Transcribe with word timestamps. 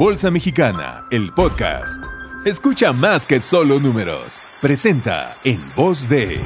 Bolsa 0.00 0.30
Mexicana, 0.30 1.04
el 1.10 1.30
podcast. 1.30 2.02
Escucha 2.46 2.90
más 2.90 3.26
que 3.26 3.38
solo 3.38 3.78
números. 3.78 4.42
Presenta 4.62 5.34
en 5.44 5.58
voz 5.76 6.08
de... 6.08 6.38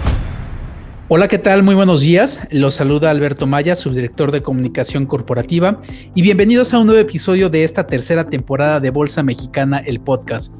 Hola, 1.06 1.28
¿qué 1.28 1.38
tal? 1.38 1.62
Muy 1.62 1.76
buenos 1.76 2.00
días. 2.00 2.40
Los 2.50 2.74
saluda 2.74 3.10
Alberto 3.10 3.46
Maya, 3.46 3.76
subdirector 3.76 4.32
de 4.32 4.42
comunicación 4.42 5.06
corporativa, 5.06 5.80
y 6.16 6.22
bienvenidos 6.22 6.74
a 6.74 6.80
un 6.80 6.86
nuevo 6.86 7.00
episodio 7.00 7.48
de 7.48 7.62
esta 7.62 7.86
tercera 7.86 8.28
temporada 8.28 8.80
de 8.80 8.90
Bolsa 8.90 9.22
Mexicana, 9.22 9.78
el 9.86 10.00
podcast. 10.00 10.52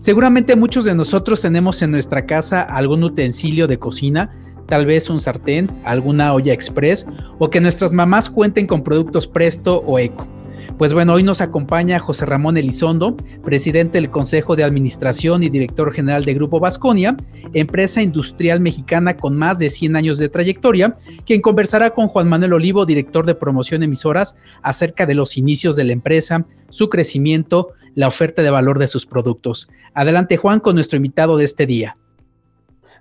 Seguramente 0.00 0.56
muchos 0.56 0.86
de 0.86 0.94
nosotros 0.96 1.40
tenemos 1.40 1.82
en 1.82 1.92
nuestra 1.92 2.26
casa 2.26 2.62
algún 2.62 3.04
utensilio 3.04 3.68
de 3.68 3.78
cocina, 3.78 4.36
tal 4.66 4.86
vez 4.86 5.08
un 5.08 5.20
sartén, 5.20 5.70
alguna 5.84 6.34
olla 6.34 6.52
express, 6.52 7.06
o 7.38 7.48
que 7.48 7.60
nuestras 7.60 7.92
mamás 7.92 8.28
cuenten 8.28 8.66
con 8.66 8.82
productos 8.82 9.24
Presto 9.24 9.84
o 9.86 10.00
Eco. 10.00 10.33
Pues 10.78 10.92
bueno, 10.92 11.12
hoy 11.12 11.22
nos 11.22 11.40
acompaña 11.40 12.00
José 12.00 12.26
Ramón 12.26 12.56
Elizondo, 12.56 13.16
presidente 13.44 13.98
del 13.98 14.10
Consejo 14.10 14.56
de 14.56 14.64
Administración 14.64 15.44
y 15.44 15.48
director 15.48 15.92
general 15.92 16.24
de 16.24 16.34
Grupo 16.34 16.58
Vasconia, 16.58 17.16
empresa 17.52 18.02
industrial 18.02 18.58
mexicana 18.58 19.16
con 19.16 19.36
más 19.36 19.60
de 19.60 19.70
100 19.70 19.94
años 19.94 20.18
de 20.18 20.28
trayectoria, 20.28 20.96
quien 21.26 21.42
conversará 21.42 21.90
con 21.90 22.08
Juan 22.08 22.28
Manuel 22.28 22.54
Olivo, 22.54 22.86
director 22.86 23.24
de 23.24 23.36
promoción 23.36 23.84
emisoras, 23.84 24.34
acerca 24.62 25.06
de 25.06 25.14
los 25.14 25.36
inicios 25.36 25.76
de 25.76 25.84
la 25.84 25.92
empresa, 25.92 26.44
su 26.70 26.88
crecimiento, 26.88 27.68
la 27.94 28.08
oferta 28.08 28.42
de 28.42 28.50
valor 28.50 28.80
de 28.80 28.88
sus 28.88 29.06
productos. 29.06 29.68
Adelante 29.94 30.36
Juan 30.36 30.58
con 30.58 30.74
nuestro 30.74 30.96
invitado 30.96 31.36
de 31.36 31.44
este 31.44 31.66
día. 31.66 31.96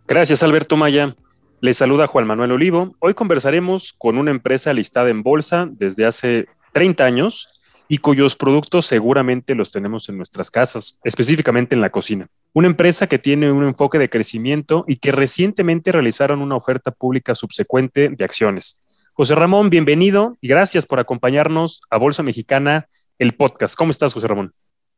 Gracias 0.08 0.44
Alberto 0.44 0.78
Maya. 0.78 1.16
Les 1.60 1.78
saluda 1.78 2.06
Juan 2.06 2.28
Manuel 2.28 2.52
Olivo. 2.52 2.96
Hoy 3.00 3.16
conversaremos 3.16 3.94
con 3.98 4.20
una 4.20 4.30
empresa 4.30 4.74
listada 4.74 5.10
en 5.10 5.24
bolsa 5.24 5.68
desde 5.72 6.06
hace 6.06 6.46
30 6.74 7.04
años 7.04 7.62
y 7.88 7.98
cuyos 7.98 8.36
productos 8.36 8.86
seguramente 8.86 9.56
los 9.56 9.72
tenemos 9.72 10.10
en 10.10 10.18
nuestras 10.18 10.50
casas, 10.50 11.00
específicamente 11.04 11.76
en 11.76 11.82
la 11.82 11.90
cocina. 11.90 12.28
Una 12.54 12.68
empresa 12.68 13.08
que 13.08 13.20
tiene 13.20 13.52
un 13.52 13.64
enfoque 13.64 14.00
de 14.00 14.10
crecimiento 14.10 14.86
y 14.88 14.98
que 14.98 15.12
recientemente 15.12 15.92
realizaron 15.92 16.42
una 16.42 16.56
oferta 16.56 16.92
pública 16.92 17.36
subsecuente 17.36 18.10
de 18.10 18.26
acciones. 18.26 18.84
José 19.14 19.36
Ramón, 19.36 19.70
bienvenido 19.70 20.38
y 20.42 20.48
gracias 20.48 20.86
por 20.88 21.00
acompañarnos 21.00 21.82
a 21.90 21.98
Bolsa 21.98 22.24
Mexicana, 22.24 22.88
el 23.20 23.34
podcast. 23.34 23.78
¿Cómo 23.78 23.92
estás, 23.92 24.14
José 24.14 24.28
Ramón? 24.28 24.54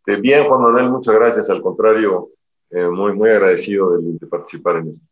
Bien, 0.06 0.46
Juan 0.48 0.62
Manuel, 0.62 0.90
muchas 0.90 1.16
gracias. 1.16 1.50
Al 1.50 1.62
contrario, 1.62 2.30
eh, 2.70 2.88
muy, 2.88 3.14
muy 3.14 3.30
agradecido 3.30 3.98
de, 3.98 4.26
participar 4.28 4.78
en 4.78 4.90
esto. 4.90 5.06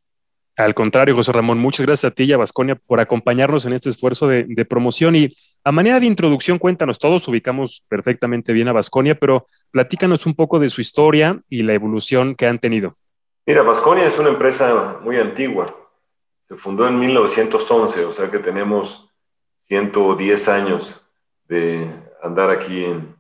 Al 0.55 0.75
contrario, 0.75 1.15
José 1.15 1.31
Ramón, 1.31 1.57
muchas 1.57 1.85
gracias 1.85 2.11
a 2.11 2.13
ti 2.13 2.25
y 2.25 2.33
a 2.33 2.37
Vasconia 2.37 2.75
por 2.75 2.99
acompañarnos 2.99 3.65
en 3.65 3.73
este 3.73 3.89
esfuerzo 3.89 4.27
de, 4.27 4.65
promoción. 4.65 5.15
Y 5.15 5.31
a 5.63 5.71
manera 5.71 5.99
de 5.99 6.05
introducción, 6.05 6.59
cuéntanos, 6.59 6.99
todos 6.99 7.27
ubicamos 7.27 7.83
perfectamente 7.87 8.53
bien 8.53 8.67
a 8.67 8.73
Vasconia, 8.73 9.15
pero 9.15 9.45
platícanos 9.71 10.27
un 10.27 10.35
poco 10.35 10.59
de 10.59 10.69
su 10.69 10.79
historia 10.79 11.39
y 11.49 11.63
la 11.63 11.73
evolución 11.73 12.35
que 12.35 12.45
han 12.45 12.59
tenido. 12.59 12.95
Mira, 13.47 13.63
Vasconia 13.63 14.05
es 14.05 14.19
una 14.19 14.29
empresa 14.29 14.99
muy 15.01 15.17
antigua. 15.17 15.65
Se 16.47 16.55
fundó 16.55 16.87
en 16.87 16.99
1911, 16.99 18.05
o 18.05 18.13
sea 18.13 18.29
que 18.29 18.37
tenemos 18.37 19.09
110 19.57 20.47
años 20.49 21.01
de 21.47 21.89
andar 22.21 22.51
aquí 22.51 22.85
en, 22.85 23.15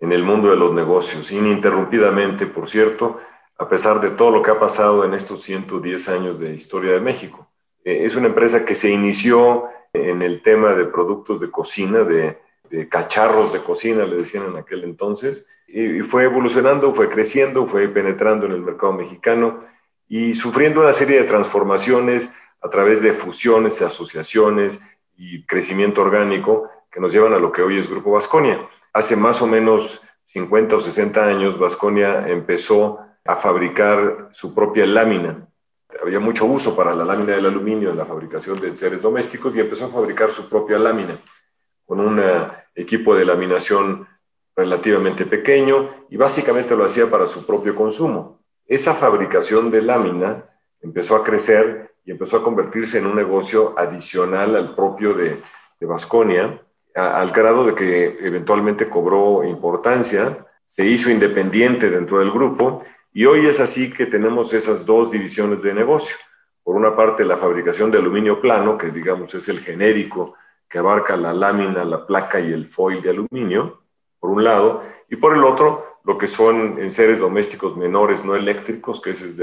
en 0.00 0.10
el 0.10 0.24
mundo 0.24 0.50
de 0.50 0.56
los 0.56 0.74
negocios, 0.74 1.30
ininterrumpidamente, 1.30 2.46
por 2.46 2.68
cierto 2.68 3.20
a 3.58 3.68
pesar 3.68 4.00
de 4.00 4.10
todo 4.10 4.30
lo 4.30 4.42
que 4.42 4.50
ha 4.50 4.60
pasado 4.60 5.04
en 5.04 5.14
estos 5.14 5.42
110 5.42 6.08
años 6.08 6.38
de 6.38 6.54
historia 6.54 6.92
de 6.92 7.00
México. 7.00 7.48
Eh, 7.84 8.04
es 8.04 8.14
una 8.16 8.28
empresa 8.28 8.64
que 8.64 8.74
se 8.74 8.90
inició 8.90 9.64
en 9.92 10.22
el 10.22 10.42
tema 10.42 10.74
de 10.74 10.84
productos 10.84 11.40
de 11.40 11.50
cocina, 11.50 12.04
de, 12.04 12.38
cacharros 12.90 13.52
de 13.52 13.60
cocina, 13.60 14.04
le 14.04 14.16
decían 14.16 14.46
en 14.46 14.56
aquel 14.56 14.84
entonces, 14.84 15.46
y, 15.68 16.00
fue 16.00 16.24
evolucionando, 16.24 16.92
fue 16.94 17.08
creciendo, 17.08 17.66
fue 17.66 17.88
penetrando 17.88 18.46
en 18.46 18.52
el 18.52 18.60
mercado 18.60 18.92
mexicano 18.92 19.64
y 20.08 20.34
sufriendo 20.34 20.80
una 20.80 20.92
serie 20.92 21.16
de 21.16 21.24
transformaciones 21.24 22.32
a 22.60 22.68
través 22.68 23.02
de 23.02 23.12
fusiones, 23.12 23.80
asociaciones 23.82 24.80
y 25.16 25.44
crecimiento 25.44 26.02
orgánico 26.02 26.68
que 26.90 27.00
nos 27.00 27.12
llevan 27.12 27.32
a 27.32 27.38
lo 27.38 27.52
que 27.52 27.62
hoy 27.62 27.78
es 27.78 27.88
Grupo 27.88 28.10
Vasconia. 28.10 28.68
Hace 28.92 29.16
más 29.16 29.40
o 29.42 29.46
menos 29.46 30.02
50 30.26 30.76
o 30.76 30.80
60 30.80 31.24
años, 31.24 31.58
Vasconia 31.58 32.28
empezó 32.28 33.00
a 33.26 33.36
fabricar 33.36 34.28
su 34.32 34.54
propia 34.54 34.86
lámina. 34.86 35.48
Había 36.02 36.20
mucho 36.20 36.44
uso 36.46 36.76
para 36.76 36.94
la 36.94 37.04
lámina 37.04 37.34
del 37.36 37.46
aluminio 37.46 37.90
en 37.90 37.96
la 37.96 38.04
fabricación 38.04 38.60
de 38.60 38.74
seres 38.74 39.00
domésticos 39.00 39.54
y 39.54 39.60
empezó 39.60 39.86
a 39.86 39.90
fabricar 39.90 40.30
su 40.30 40.48
propia 40.48 40.78
lámina 40.78 41.18
con 41.84 42.00
un 42.00 42.20
equipo 42.74 43.14
de 43.14 43.24
laminación 43.24 44.06
relativamente 44.54 45.24
pequeño 45.26 46.06
y 46.10 46.16
básicamente 46.16 46.74
lo 46.76 46.84
hacía 46.84 47.08
para 47.08 47.26
su 47.26 47.46
propio 47.46 47.74
consumo. 47.74 48.40
Esa 48.66 48.94
fabricación 48.94 49.70
de 49.70 49.82
lámina 49.82 50.44
empezó 50.80 51.14
a 51.14 51.22
crecer 51.22 51.94
y 52.04 52.10
empezó 52.10 52.38
a 52.38 52.42
convertirse 52.42 52.98
en 52.98 53.06
un 53.06 53.16
negocio 53.16 53.74
adicional 53.78 54.56
al 54.56 54.74
propio 54.74 55.14
de, 55.14 55.40
de 55.78 55.86
Vasconia, 55.86 56.60
al 56.94 57.30
grado 57.30 57.64
de 57.64 57.74
que 57.74 58.18
eventualmente 58.20 58.88
cobró 58.88 59.44
importancia, 59.44 60.46
se 60.66 60.86
hizo 60.86 61.10
independiente 61.10 61.90
dentro 61.90 62.18
del 62.18 62.30
grupo 62.30 62.82
y 63.16 63.24
hoy 63.24 63.46
es 63.46 63.60
así 63.60 63.90
que 63.90 64.04
tenemos 64.04 64.52
esas 64.52 64.84
dos 64.84 65.10
divisiones 65.10 65.62
de 65.62 65.72
negocio. 65.72 66.14
Por 66.62 66.76
una 66.76 66.94
parte, 66.94 67.24
la 67.24 67.38
fabricación 67.38 67.90
de 67.90 67.96
aluminio 67.96 68.42
plano, 68.42 68.76
que 68.76 68.90
digamos 68.90 69.34
es 69.34 69.48
el 69.48 69.60
genérico 69.60 70.34
que 70.68 70.76
abarca 70.76 71.16
la 71.16 71.32
lámina, 71.32 71.82
la 71.86 72.06
placa 72.06 72.38
y 72.40 72.52
el 72.52 72.68
foil 72.68 73.00
de 73.00 73.08
aluminio, 73.08 73.80
por 74.20 74.28
un 74.28 74.44
lado, 74.44 74.84
y 75.08 75.16
por 75.16 75.34
el 75.34 75.44
otro, 75.44 76.00
lo 76.04 76.18
que 76.18 76.26
son 76.26 76.78
en 76.78 76.90
seres 76.90 77.18
domésticos 77.18 77.74
menores 77.74 78.22
no 78.22 78.36
eléctricos, 78.36 79.00
que 79.00 79.12
esa 79.12 79.24
es, 79.24 79.38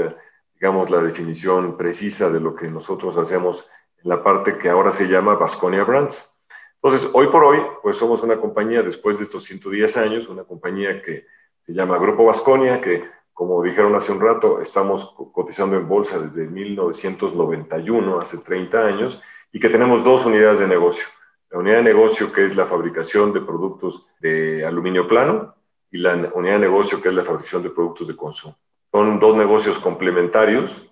digamos, 0.54 0.88
la 0.88 1.02
definición 1.02 1.76
precisa 1.76 2.30
de 2.30 2.38
lo 2.38 2.54
que 2.54 2.68
nosotros 2.68 3.16
hacemos 3.16 3.68
en 4.04 4.08
la 4.08 4.22
parte 4.22 4.56
que 4.56 4.70
ahora 4.70 4.92
se 4.92 5.08
llama 5.08 5.34
Vasconia 5.34 5.82
Brands. 5.82 6.32
Entonces, 6.80 7.10
hoy 7.12 7.26
por 7.26 7.42
hoy, 7.42 7.58
pues 7.82 7.96
somos 7.96 8.22
una 8.22 8.36
compañía, 8.36 8.84
después 8.84 9.18
de 9.18 9.24
estos 9.24 9.42
110 9.42 9.96
años, 9.96 10.28
una 10.28 10.44
compañía 10.44 11.02
que 11.02 11.26
se 11.66 11.72
llama 11.72 11.98
Grupo 11.98 12.24
Vasconia, 12.24 12.80
que 12.80 13.23
como 13.34 13.62
dijeron 13.62 13.94
hace 13.96 14.12
un 14.12 14.20
rato, 14.20 14.60
estamos 14.60 15.12
cotizando 15.32 15.76
en 15.76 15.88
bolsa 15.88 16.20
desde 16.20 16.46
1991, 16.46 18.20
hace 18.20 18.38
30 18.38 18.86
años, 18.86 19.20
y 19.52 19.58
que 19.58 19.68
tenemos 19.68 20.04
dos 20.04 20.24
unidades 20.24 20.60
de 20.60 20.68
negocio. 20.68 21.04
La 21.50 21.58
unidad 21.58 21.76
de 21.78 21.82
negocio 21.82 22.32
que 22.32 22.44
es 22.44 22.56
la 22.56 22.66
fabricación 22.66 23.32
de 23.32 23.40
productos 23.40 24.06
de 24.20 24.64
aluminio 24.64 25.08
plano 25.08 25.54
y 25.90 25.98
la 25.98 26.14
unidad 26.34 26.54
de 26.54 26.60
negocio 26.60 27.02
que 27.02 27.08
es 27.08 27.14
la 27.14 27.24
fabricación 27.24 27.62
de 27.64 27.70
productos 27.70 28.06
de 28.06 28.16
consumo. 28.16 28.56
Son 28.90 29.18
dos 29.18 29.36
negocios 29.36 29.78
complementarios, 29.80 30.88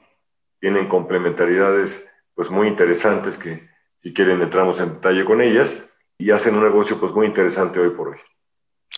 tienen 0.59 0.89
complementariedades 0.89 2.09
pues 2.35 2.51
muy 2.51 2.67
interesantes 2.67 3.39
que 3.39 3.69
si 4.03 4.13
quieren 4.13 4.43
entramos 4.43 4.81
en 4.81 4.95
detalle 4.95 5.25
con 5.25 5.41
ellas 5.41 5.89
y 6.19 6.33
hacen 6.33 6.57
un 6.57 6.65
negocio 6.65 6.99
pues 6.99 7.13
muy 7.13 7.27
interesante 7.27 7.79
hoy 7.79 7.91
por 7.91 8.09
hoy. 8.09 8.19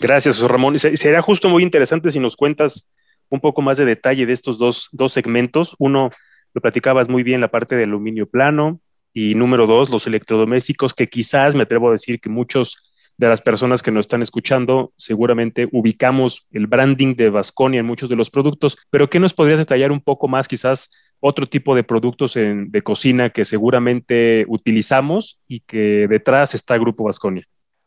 Gracias, 0.00 0.40
Ramón. 0.40 0.78
Sería 0.78 1.22
justo 1.22 1.48
muy 1.48 1.62
interesante 1.62 2.10
si 2.10 2.18
nos 2.18 2.36
cuentas 2.36 2.93
un 3.30 3.40
poco 3.40 3.62
más 3.62 3.76
de 3.78 3.84
detalle 3.84 4.26
de 4.26 4.32
estos 4.32 4.58
dos, 4.58 4.90
segmentos. 5.08 5.74
Uno, 5.78 6.10
lo 6.52 6.60
platicabas 6.60 7.08
muy 7.08 7.22
bien, 7.22 7.40
la 7.40 7.50
parte 7.50 7.76
de 7.76 7.84
aluminio 7.84 8.28
plano, 8.28 8.80
y 9.12 9.34
número 9.34 9.66
dos, 9.66 9.90
los 9.90 10.06
electrodomésticos, 10.06 10.94
que 10.94 11.08
quizás 11.08 11.54
me 11.54 11.62
atrevo 11.62 11.88
a 11.88 11.92
decir 11.92 12.20
que 12.20 12.28
muchos 12.28 12.92
de 13.16 13.28
las 13.28 13.40
personas 13.40 13.82
que 13.82 13.92
nos 13.92 14.06
están 14.06 14.22
escuchando 14.22 14.92
seguramente 14.96 15.68
ubicamos 15.70 16.48
el 16.50 16.66
branding 16.66 17.14
de 17.14 17.30
Vasconia 17.30 17.80
en 17.80 17.86
muchos 17.86 18.10
de 18.10 18.16
los 18.16 18.28
productos, 18.28 18.76
pero 18.90 19.08
¿qué 19.08 19.20
nos 19.20 19.34
podrías 19.34 19.60
detallar 19.60 19.92
un 19.92 20.00
poco 20.00 20.26
más 20.26 20.48
quizás 20.48 20.90
otro 21.20 21.46
tipo 21.46 21.74
de 21.74 21.84
productos 21.84 22.34
de 22.34 22.82
cocina 22.82 23.30
que 23.30 23.44
seguramente 23.44 24.44
utilizamos 24.48 25.40
y 25.46 25.60
que 25.60 26.06
detrás 26.08 26.54
está 26.54 26.76
Grupo 26.76 27.04
Vasconia? 27.04 27.46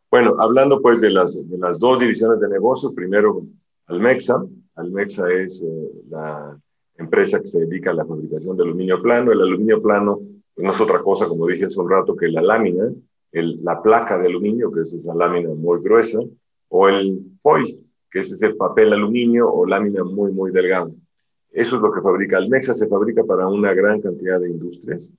Bueno, 0.10 0.36
hablando 0.40 0.82
pues 0.82 1.02
de 1.02 1.12
las, 1.12 1.48
de 1.50 1.58
las 1.58 1.78
dos 1.80 2.00
divisiones 2.00 2.40
de 2.40 2.48
negocio, 2.48 2.94
primero 2.96 3.44
Almexa, 3.88 4.44
Almexa 4.76 5.32
es 5.32 5.62
eh, 5.62 5.92
la 6.10 6.60
empresa 6.98 7.40
que 7.40 7.48
se 7.48 7.60
dedica 7.60 7.92
a 7.92 7.94
la 7.94 8.06
fabricación 8.06 8.58
de 8.58 8.64
aluminio 8.64 9.02
plano. 9.02 9.32
El 9.32 9.42
aluminio 9.42 9.82
plano 9.82 10.20
no 10.58 10.72
es 10.72 10.82
otra 10.82 11.02
cosa, 11.02 11.28
como 11.28 11.48
dije 11.48 11.66
hace 11.66 11.80
un 11.80 11.90
rato, 11.90 12.16
que 12.16 12.28
la 12.28 12.42
lámina, 12.42 12.92
la 13.32 13.82
placa 13.82 14.18
de 14.18 14.28
aluminio, 14.28 14.72
que 14.72 14.82
es 14.82 14.94
esa 14.94 15.14
lámina 15.14 15.50
muy 15.54 15.80
gruesa, 15.82 16.20
o 16.70 16.90
el 16.90 17.20
foil, 17.42 17.86
que 18.12 18.20
es 18.20 18.32
ese 18.32 18.50
papel 18.52 18.94
aluminio 18.94 19.52
o 19.52 19.66
lámina 19.66 20.04
muy, 20.04 20.32
muy 20.32 20.52
delgada. 20.52 20.90
Eso 21.52 21.76
es 21.76 21.82
lo 21.82 21.92
que 21.92 22.02
fabrica 22.02 22.38
Almexa, 22.38 22.74
se 22.74 22.88
fabrica 22.88 23.24
para 23.24 23.48
una 23.48 23.74
gran 23.74 24.02
cantidad 24.02 24.40
de 24.40 24.50
industrias. 24.50 25.14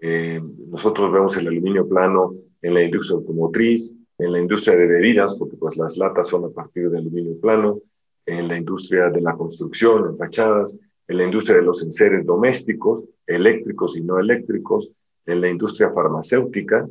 Eh, 0.00 0.40
nosotros 0.68 1.12
vemos 1.12 1.36
el 1.36 1.48
aluminio 1.48 1.88
plano 1.88 2.34
en 2.62 2.74
la 2.74 2.82
industria 2.82 3.16
automotriz, 3.16 3.94
en 4.18 4.32
la 4.32 4.40
industria 4.40 4.76
de 4.76 4.86
bebidas, 4.86 5.34
porque 5.34 5.56
pues 5.56 5.76
las 5.76 5.96
latas 5.96 6.28
son 6.28 6.44
a 6.44 6.48
partir 6.48 6.90
de 6.90 6.98
aluminio 6.98 7.38
plano, 7.40 7.80
en 8.26 8.48
la 8.48 8.56
industria 8.56 9.08
de 9.10 9.20
la 9.20 9.34
construcción, 9.34 10.10
en 10.10 10.18
fachadas, 10.18 10.78
en 11.08 11.16
la 11.16 11.24
industria 11.24 11.58
de 11.58 11.62
los 11.62 11.82
enseres 11.82 12.26
domésticos, 12.26 13.04
eléctricos 13.26 13.96
y 13.96 14.02
no 14.02 14.18
eléctricos, 14.18 14.90
en 15.24 15.40
la 15.40 15.48
industria 15.48 15.90
farmacéutica, 15.90 16.86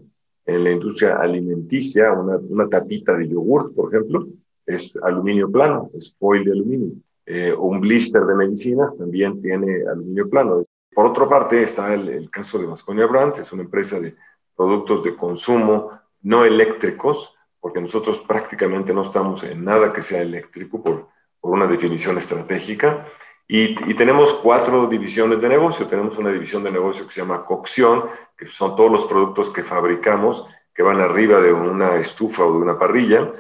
en 0.46 0.64
la 0.64 0.72
industria 0.72 1.18
alimenticia, 1.18 2.12
una, 2.14 2.38
una 2.38 2.70
tapita 2.70 3.18
de 3.18 3.28
yogur, 3.28 3.74
por 3.74 3.94
ejemplo, 3.94 4.28
es 4.66 4.98
aluminio 5.04 5.52
plano, 5.52 5.90
es 5.94 6.16
foil 6.18 6.44
de 6.44 6.52
aluminio. 6.52 6.94
Eh, 7.26 7.54
un 7.54 7.82
blister 7.82 8.24
de 8.24 8.36
medicinas 8.36 8.98
también 8.98 9.42
tiene 9.42 9.84
aluminio 9.88 10.30
plano. 10.30 10.64
Por 10.94 11.08
otra 11.08 11.28
parte 11.28 11.64
está 11.64 11.94
el, 11.94 12.30
caso 12.30 12.60
de 12.60 12.68
Vasconia 12.68 13.06
Brands, 13.06 13.40
es 13.40 13.52
una 13.52 13.64
empresa 13.64 14.00
de 14.00 14.16
productos 14.56 15.04
de 15.04 15.16
consumo 15.16 15.90
no 16.22 16.46
eléctricos, 16.46 17.34
porque 17.60 17.82
nosotros 17.82 18.20
prácticamente 18.28 18.94
no 18.94 19.02
estamos 19.02 19.44
en 19.44 19.64
nada 19.64 19.92
que 19.92 20.04
sea 20.04 20.22
eléctrico 20.22 20.82
por, 20.82 21.08
por 21.46 21.54
una 21.54 21.68
definición 21.68 22.18
estratégica. 22.18 23.06
Y, 23.48 23.76
tenemos 23.94 24.34
cuatro 24.34 24.88
divisiones 24.88 25.42
de 25.42 25.50
negocio. 25.50 25.86
Tenemos 25.86 26.18
una 26.18 26.32
división 26.32 26.64
de 26.64 26.72
negocio 26.72 27.06
que 27.06 27.14
se 27.14 27.22
llama 27.22 27.46
cocción, 27.46 28.06
que 28.36 28.48
son 28.48 28.76
todos 28.76 28.92
los 28.92 29.06
productos 29.06 29.52
que 29.52 29.62
fabricamos 29.62 30.48
que 30.74 30.82
van 30.82 31.00
arriba 31.00 31.40
de 31.42 31.54
una 31.54 31.98
estufa 31.98 32.44
o 32.46 32.52
de 32.52 32.58
una 32.58 32.80
parrilla. 32.80 33.32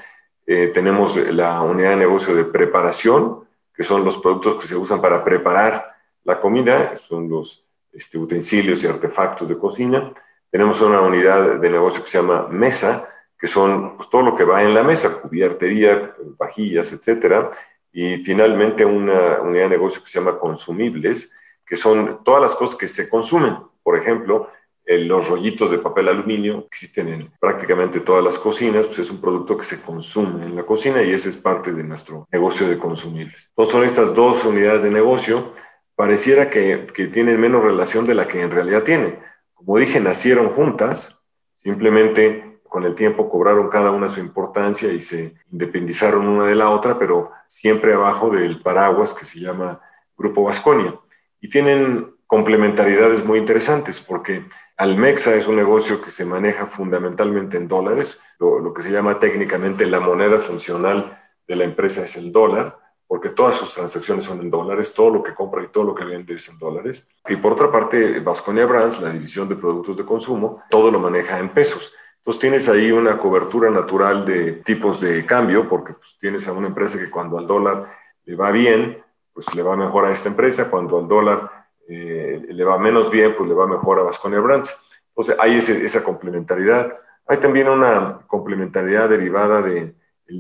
Eh, 0.45 0.69
tenemos 0.71 1.17
la 1.17 1.63
unidad 1.63 1.89
de 1.89 1.95
negocio 1.95 2.35
de 2.35 2.43
preparación, 2.43 3.39
que 3.73 3.83
son 3.83 4.05
los 4.05 4.19
productos 4.19 4.53
que 4.61 4.67
se 4.67 4.75
usan 4.75 5.01
para 5.01 5.23
preparar 5.23 5.95
la 6.25 6.39
comida, 6.39 6.95
son 6.97 7.27
los 7.27 7.65
este, 7.91 8.19
utensilios 8.19 8.83
y 8.83 8.87
artefactos 8.87 9.49
de 9.49 9.57
cocina. 9.57 10.13
Tenemos 10.51 10.79
una 10.79 11.01
unidad 11.01 11.55
de 11.55 11.69
negocio 11.71 12.03
que 12.03 12.09
se 12.11 12.19
llama 12.19 12.47
mesa, 12.51 13.09
que 13.35 13.47
son 13.47 13.97
pues, 13.97 14.11
todo 14.11 14.21
lo 14.21 14.35
que 14.35 14.43
va 14.43 14.61
en 14.61 14.75
la 14.75 14.83
mesa, 14.83 15.19
cubiertería, 15.19 16.13
vajillas, 16.37 16.93
etcétera. 16.93 17.49
Y 17.97 18.17
finalmente 18.17 18.83
una 18.83 19.39
unidad 19.39 19.63
de 19.63 19.69
negocio 19.69 20.03
que 20.03 20.09
se 20.09 20.19
llama 20.19 20.37
consumibles, 20.37 21.33
que 21.65 21.77
son 21.77 22.25
todas 22.25 22.41
las 22.41 22.53
cosas 22.53 22.75
que 22.75 22.89
se 22.89 23.07
consumen. 23.07 23.55
Por 23.81 23.97
ejemplo, 23.97 24.49
los 24.85 25.29
rollitos 25.29 25.71
de 25.71 25.79
papel 25.79 26.09
aluminio 26.09 26.63
que 26.63 26.67
existen 26.67 27.07
en 27.07 27.31
prácticamente 27.39 28.01
todas 28.01 28.21
las 28.21 28.37
cocinas, 28.37 28.85
pues 28.87 28.99
es 28.99 29.09
un 29.09 29.21
producto 29.21 29.55
que 29.55 29.63
se 29.63 29.81
consume 29.81 30.45
en 30.45 30.57
la 30.57 30.63
cocina 30.63 31.01
y 31.03 31.13
ese 31.13 31.29
es 31.29 31.37
parte 31.37 31.71
de 31.71 31.85
nuestro 31.85 32.27
negocio 32.33 32.67
de 32.67 32.77
consumibles. 32.77 33.47
Entonces 33.51 33.73
son 33.73 33.85
estas 33.85 34.13
dos 34.13 34.43
unidades 34.43 34.83
de 34.83 34.91
negocio, 34.91 35.53
pareciera 35.95 36.49
que, 36.49 36.87
que 36.93 37.07
tienen 37.07 37.39
menos 37.39 37.63
relación 37.63 38.03
de 38.03 38.15
la 38.15 38.27
que 38.27 38.41
en 38.41 38.51
realidad 38.51 38.83
tienen. 38.83 39.19
Como 39.53 39.77
dije, 39.77 40.01
nacieron 40.01 40.49
juntas, 40.49 41.23
simplemente 41.59 42.54
con 42.75 42.83
el 42.83 42.93
tiempo 42.93 43.29
cobraron 43.29 43.69
cada 43.69 43.91
una 43.91 44.09
su 44.09 44.19
importancia 44.19 44.91
y 44.91 45.01
se 45.01 45.33
independizaron 45.49 46.27
una 46.27 46.45
de 46.45 46.55
la 46.55 46.71
otra, 46.71 46.99
pero 46.99 47.31
siempre 47.47 47.93
abajo 47.93 48.29
del 48.29 48.61
paraguas 48.61 49.13
que 49.13 49.23
se 49.23 49.39
llama 49.39 49.79
Grupo 50.17 50.43
Vasconia. 50.43 50.93
Y 51.39 51.49
tienen 51.49 52.13
complementariedades 52.27 53.23
muy 53.23 53.39
interesantes 53.39 54.01
porque 54.01 54.43
Almexa 54.75 55.35
es 55.35 55.47
un 55.47 55.55
negocio 55.55 56.01
que 56.01 56.11
se 56.11 56.25
maneja 56.25 56.65
fundamentalmente 56.65 57.55
en 57.55 57.69
dólares, 57.69 58.19
lo, 58.39 58.73
que 58.73 58.83
se 58.83 58.91
llama 58.91 59.19
técnicamente 59.19 59.85
la 59.85 60.01
moneda 60.01 60.41
funcional 60.41 61.17
de 61.47 61.55
la 61.55 61.63
empresa 61.63 62.03
es 62.03 62.17
el 62.17 62.33
dólar, 62.33 62.77
porque 63.07 63.29
todas 63.29 63.55
sus 63.55 63.73
transacciones 63.73 64.25
son 64.25 64.41
en 64.41 64.51
dólares, 64.51 64.93
todo 64.93 65.11
lo 65.11 65.23
que 65.23 65.33
compra 65.33 65.63
y 65.63 65.67
todo 65.67 65.85
lo 65.85 65.95
que 65.95 66.03
vende 66.03 66.33
es 66.33 66.49
en 66.49 66.59
dólares. 66.59 67.07
Y 67.29 67.37
por 67.37 67.53
otra 67.53 67.71
parte, 67.71 68.19
Vasconia 68.19 68.65
Brands, 68.65 68.99
la 68.99 69.11
división 69.11 69.47
de 69.47 69.55
productos 69.55 69.95
de 69.95 70.03
consumo, 70.03 70.61
todo 70.69 70.91
lo 70.91 70.99
maneja 70.99 71.39
en 71.39 71.47
pesos. 71.53 71.93
Entonces 72.25 72.41
tienes 72.41 72.67
ahí 72.67 72.91
una 72.91 73.19
cobertura 73.19 73.69
natural 73.69 74.25
de 74.25 74.53
tipos 74.53 74.99
de 74.99 75.23
cambio, 75.27 75.69
porque 75.69 75.93
pues, 75.93 76.17
tienes 76.19 76.47
a 76.47 76.53
una 76.53 76.65
empresa 76.65 76.97
que 76.97 77.11
cuando 77.11 77.37
al 77.37 77.45
dólar 77.45 77.87
le 78.23 78.35
va 78.35 78.49
bien, 78.49 78.97
pues 79.31 79.53
le 79.53 79.61
va 79.61 79.77
mejor 79.77 80.05
a 80.05 80.11
esta 80.11 80.29
empresa, 80.29 80.71
cuando 80.71 80.97
al 80.97 81.07
dólar 81.07 81.67
eh, 81.87 82.43
le 82.49 82.63
va 82.63 82.79
menos 82.79 83.11
bien, 83.11 83.35
pues 83.37 83.47
le 83.47 83.53
va 83.53 83.67
mejor 83.67 83.99
a 83.99 84.01
Vasconia 84.01 84.39
Brands. 84.39 84.75
Entonces 85.09 85.35
hay 85.39 85.57
esa 85.57 86.03
complementariedad. 86.03 86.97
Hay 87.27 87.37
también 87.37 87.69
una 87.69 88.21
complementariedad 88.25 89.07
derivada 89.07 89.61
del 89.61 89.93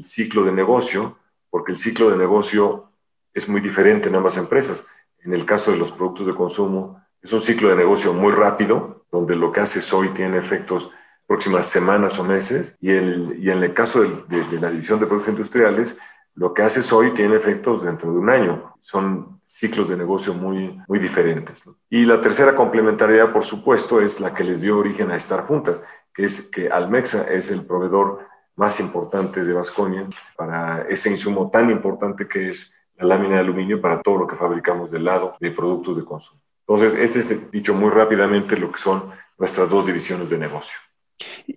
ciclo 0.05 0.43
de 0.43 0.53
negocio, 0.53 1.19
porque 1.51 1.71
el 1.71 1.77
ciclo 1.77 2.09
de 2.09 2.17
negocio 2.17 2.89
es 3.31 3.47
muy 3.47 3.61
diferente 3.61 4.09
en 4.09 4.15
ambas 4.15 4.37
empresas. 4.37 4.87
En 5.23 5.35
el 5.35 5.45
caso 5.45 5.69
de 5.69 5.77
los 5.77 5.91
productos 5.91 6.25
de 6.25 6.33
consumo, 6.33 6.99
es 7.21 7.31
un 7.31 7.41
ciclo 7.41 7.69
de 7.69 7.75
negocio 7.75 8.11
muy 8.11 8.33
rápido, 8.33 9.05
donde 9.11 9.35
lo 9.35 9.51
que 9.51 9.59
haces 9.59 9.93
hoy 9.93 10.09
tiene 10.09 10.39
efectos 10.39 10.89
próximas 11.27 11.67
semanas 11.67 12.17
o 12.19 12.23
meses, 12.23 12.77
y, 12.81 12.91
el, 12.91 13.37
y 13.39 13.49
en 13.49 13.63
el 13.63 13.73
caso 13.73 14.01
de, 14.01 14.43
de 14.43 14.59
la 14.59 14.69
división 14.69 14.99
de 14.99 15.07
productos 15.07 15.33
industriales, 15.33 15.95
lo 16.35 16.53
que 16.53 16.63
haces 16.63 16.91
hoy 16.91 17.11
tiene 17.11 17.35
efectos 17.35 17.83
dentro 17.83 18.11
de 18.11 18.19
un 18.19 18.29
año. 18.29 18.75
Son 18.81 19.39
ciclos 19.45 19.87
de 19.87 19.95
negocio 19.95 20.33
muy, 20.33 20.77
muy 20.87 20.99
diferentes. 20.99 21.63
Y 21.89 22.05
la 22.05 22.19
tercera 22.19 22.55
complementariedad, 22.55 23.31
por 23.31 23.45
supuesto, 23.45 24.01
es 24.01 24.19
la 24.19 24.33
que 24.33 24.43
les 24.43 24.59
dio 24.61 24.77
origen 24.77 25.11
a 25.11 25.15
estar 25.15 25.45
juntas, 25.45 25.81
que 26.13 26.25
es 26.25 26.49
que 26.49 26.69
Almexa 26.69 27.23
es 27.31 27.51
el 27.51 27.65
proveedor 27.65 28.27
más 28.55 28.79
importante 28.79 29.43
de 29.43 29.53
Vasconia 29.53 30.07
para 30.35 30.83
ese 30.89 31.09
insumo 31.09 31.49
tan 31.49 31.69
importante 31.69 32.27
que 32.27 32.49
es 32.49 32.73
la 32.97 33.05
lámina 33.05 33.35
de 33.35 33.41
aluminio 33.41 33.81
para 33.81 34.01
todo 34.01 34.19
lo 34.19 34.27
que 34.27 34.35
fabricamos 34.35 34.89
del 34.89 35.03
lado 35.03 35.35
de 35.39 35.51
productos 35.51 35.97
de 35.97 36.05
consumo. 36.05 36.41
Entonces, 36.67 36.97
ese 36.99 37.19
es 37.19 37.51
dicho 37.51 37.73
muy 37.73 37.89
rápidamente 37.89 38.57
lo 38.57 38.71
que 38.71 38.79
son 38.79 39.11
nuestras 39.37 39.69
dos 39.69 39.85
divisiones 39.85 40.29
de 40.29 40.37
negocio. 40.37 40.77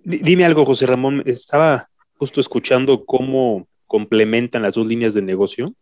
Dime 0.03 0.45
algo, 0.45 0.65
José 0.65 0.85
Ramón. 0.85 1.23
Estaba 1.25 1.89
justo 2.17 2.41
escuchando 2.41 3.05
cómo 3.05 3.67
complementan 3.87 4.61
las 4.61 4.75
dos 4.75 4.87
líneas 4.87 5.13
de 5.13 5.21
negocio 5.21 5.73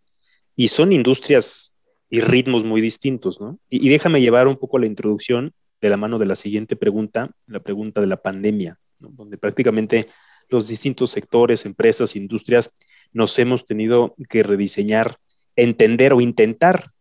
y 0.56 0.70
son 0.70 0.94
industrias 0.94 1.76
y 2.10 2.22
ritmos 2.22 2.64
muy 2.64 2.80
distintos, 2.80 3.42
¿no? 3.42 3.60
Y, 3.70 3.90
déjame 3.90 4.22
llevar 4.22 4.48
un 4.48 4.58
poco 4.58 4.80
la 4.80 4.88
introducción 4.88 5.54
de 5.82 5.90
la 5.90 5.98
mano 5.98 6.18
de 6.18 6.26
la 6.26 6.36
siguiente 6.36 6.76
pregunta, 6.76 7.32
la 7.48 7.60
pregunta 7.60 8.00
de 8.02 8.08
la 8.08 8.18
pandemia, 8.18 8.80
donde 8.98 9.38
prácticamente 9.38 10.06
los 10.50 10.70
distintos 10.70 11.12
sectores, 11.12 11.66
empresas, 11.66 12.16
industrias, 12.16 12.72
nos 13.12 13.38
hemos 13.40 13.66
tenido 13.66 14.16
que 14.30 14.42
rediseñar, 14.42 15.18
entender 15.56 16.14
o 16.14 16.22
intentar 16.22 16.92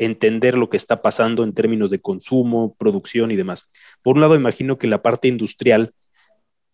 entender 0.00 0.56
lo 0.56 0.70
que 0.70 0.78
está 0.78 1.02
pasando 1.02 1.44
en 1.44 1.52
términos 1.52 1.90
de 1.90 2.00
consumo, 2.00 2.74
producción 2.78 3.30
y 3.30 3.36
demás. 3.36 3.68
Por 4.02 4.16
un 4.16 4.22
lado, 4.22 4.34
imagino 4.34 4.78
que 4.78 4.86
la 4.86 5.02
parte 5.02 5.28
industrial, 5.28 5.92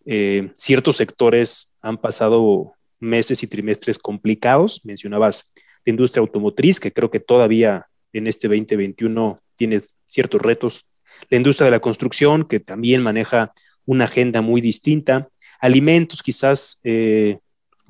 eh, 0.06 0.52
ciertos 0.56 0.96
sectores 0.96 1.74
han 1.82 1.98
pasado 1.98 2.72
meses 3.00 3.42
y 3.42 3.48
trimestres 3.48 3.98
complicados. 3.98 4.80
Mencionabas 4.84 5.52
la 5.84 5.90
industria 5.90 6.20
automotriz, 6.20 6.80
que 6.80 6.92
creo 6.92 7.10
que 7.10 7.20
todavía 7.20 7.88
en 8.12 8.26
este 8.26 8.48
2021 8.48 9.40
tiene 9.56 9.80
ciertos 10.06 10.40
retos. 10.40 10.86
La 11.28 11.36
industria 11.36 11.66
de 11.66 11.72
la 11.72 11.80
construcción, 11.80 12.46
que 12.46 12.60
también 12.60 13.02
maneja 13.02 13.52
una 13.84 14.04
agenda 14.04 14.40
muy 14.42 14.60
distinta. 14.60 15.28
Alimentos, 15.60 16.22
quizás 16.22 16.80
eh, 16.84 17.38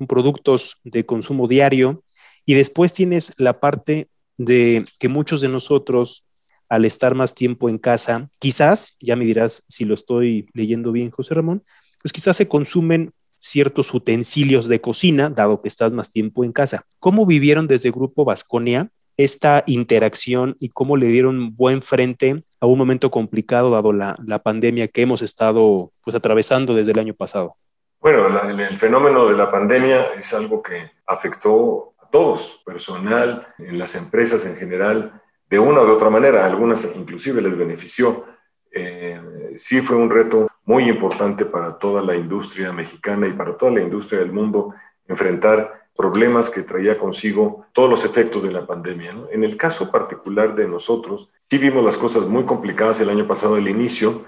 productos 0.07 0.77
de 0.83 1.05
consumo 1.05 1.47
diario. 1.47 2.03
Y 2.45 2.55
después 2.55 2.93
tienes 2.93 3.33
la 3.37 3.59
parte 3.59 4.07
de 4.37 4.85
que 4.99 5.09
muchos 5.09 5.41
de 5.41 5.49
nosotros, 5.49 6.25
al 6.69 6.85
estar 6.85 7.15
más 7.15 7.35
tiempo 7.35 7.69
en 7.69 7.77
casa, 7.77 8.29
quizás, 8.39 8.95
ya 8.99 9.15
me 9.15 9.25
dirás 9.25 9.63
si 9.67 9.85
lo 9.85 9.93
estoy 9.93 10.47
leyendo 10.53 10.91
bien, 10.91 11.11
José 11.11 11.33
Ramón, 11.33 11.63
pues 12.01 12.11
quizás 12.11 12.37
se 12.37 12.47
consumen 12.47 13.13
ciertos 13.39 13.93
utensilios 13.93 14.67
de 14.67 14.81
cocina, 14.81 15.29
dado 15.29 15.61
que 15.61 15.67
estás 15.67 15.93
más 15.93 16.11
tiempo 16.11 16.43
en 16.43 16.51
casa. 16.51 16.85
¿Cómo 16.99 17.25
vivieron 17.25 17.67
desde 17.67 17.91
Grupo 17.91 18.25
Vasconia 18.25 18.89
esta 19.15 19.63
interacción 19.65 20.55
y 20.59 20.69
cómo 20.69 20.95
le 20.95 21.07
dieron 21.07 21.55
buen 21.55 21.81
frente 21.81 22.43
a 22.59 22.67
un 22.67 22.77
momento 22.77 23.09
complicado 23.09 23.71
dado 23.71 23.91
la, 23.91 24.15
pandemia 24.43 24.87
que 24.87 25.01
hemos 25.01 25.21
estado 25.21 25.91
pues 26.03 26.15
atravesando 26.15 26.73
desde 26.73 26.91
el 26.91 26.99
año 26.99 27.13
pasado? 27.13 27.55
Bueno, 27.99 28.27
el, 28.27 28.77
fenómeno 28.77 29.25
de 29.25 29.35
la 29.35 29.49
pandemia 29.49 30.13
es 30.13 30.33
algo 30.33 30.61
que 30.61 30.91
afectó 31.07 31.93
a 31.99 32.09
todos, 32.09 32.61
personal, 32.63 33.47
en 33.57 33.79
las 33.79 33.95
empresas 33.95 34.45
en 34.45 34.55
general, 34.55 35.19
de 35.49 35.59
una 35.59 35.81
o 35.81 35.85
de 35.85 35.91
otra 35.91 36.09
manera, 36.09 36.45
algunas 36.45 36.87
inclusive 36.95 37.41
les 37.41 37.57
benefició. 37.57 38.25
Eh, 38.71 39.19
sí 39.57 39.81
fue 39.81 39.95
un 39.95 40.09
reto 40.09 40.47
muy 40.67 40.89
importante 40.89 41.45
para 41.45 41.77
toda 41.77 42.01
la 42.01 42.15
industria 42.15 42.73
mexicana 42.73 43.25
y 43.25 43.31
para 43.31 43.55
toda 43.55 43.71
la 43.71 43.81
industria 43.81 44.19
del 44.19 44.33
mundo 44.33 44.75
enfrentar 45.07 45.87
problemas 45.95 46.49
que 46.49 46.61
traía 46.61 46.99
consigo 46.99 47.65
todos 47.71 47.89
los 47.89 48.03
efectos 48.03 48.43
de 48.43 48.51
la 48.51 48.67
pandemia. 48.67 49.15
En 49.31 49.45
el 49.45 49.55
caso 49.55 49.89
particular 49.89 50.55
de 50.55 50.67
nosotros, 50.67 51.29
sí 51.49 51.57
vimos 51.57 51.85
las 51.85 51.97
cosas 51.97 52.27
muy 52.27 52.43
complicadas 52.43 52.99
el 52.99 53.09
año 53.09 53.25
pasado 53.25 53.55
al 53.55 53.67
inicio, 53.69 54.25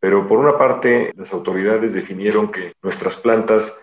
pero 0.00 0.26
por 0.26 0.38
una 0.38 0.56
parte 0.56 1.12
las 1.16 1.34
autoridades 1.34 1.92
definieron 1.92 2.50
que 2.50 2.72
nuestras 2.82 3.16
plantas 3.16 3.78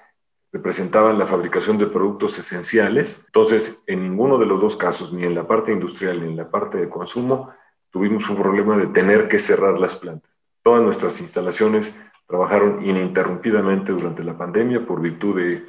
representaban 0.51 1.19
la 1.19 1.27
fabricación 1.27 1.77
de 1.77 1.85
productos 1.85 2.37
esenciales, 2.39 3.23
entonces 3.27 3.79
en 3.85 4.01
ninguno 4.01 4.39
de 4.39 4.47
los 4.47 4.59
dos 4.59 4.75
casos, 4.75 5.13
ni 5.13 5.23
en 5.23 5.35
la 5.35 5.47
parte 5.47 5.71
industrial 5.71 6.19
ni 6.19 6.29
en 6.29 6.35
la 6.35 6.49
parte 6.49 6.79
de 6.79 6.89
consumo, 6.89 7.51
tuvimos 7.91 8.27
un 8.27 8.37
problema 8.37 8.75
de 8.75 8.87
tener 8.87 9.27
que 9.27 9.37
cerrar 9.37 9.79
las 9.79 9.95
plantas. 9.95 10.30
Todas 10.63 10.81
nuestras 10.83 11.19
instalaciones 11.21 11.93
trabajaron 12.27 12.83
ininterrumpidamente 12.85 13.91
durante 13.91 14.23
la 14.23 14.37
pandemia 14.37 14.85
por 14.85 15.01
virtud 15.01 15.39
de 15.39 15.65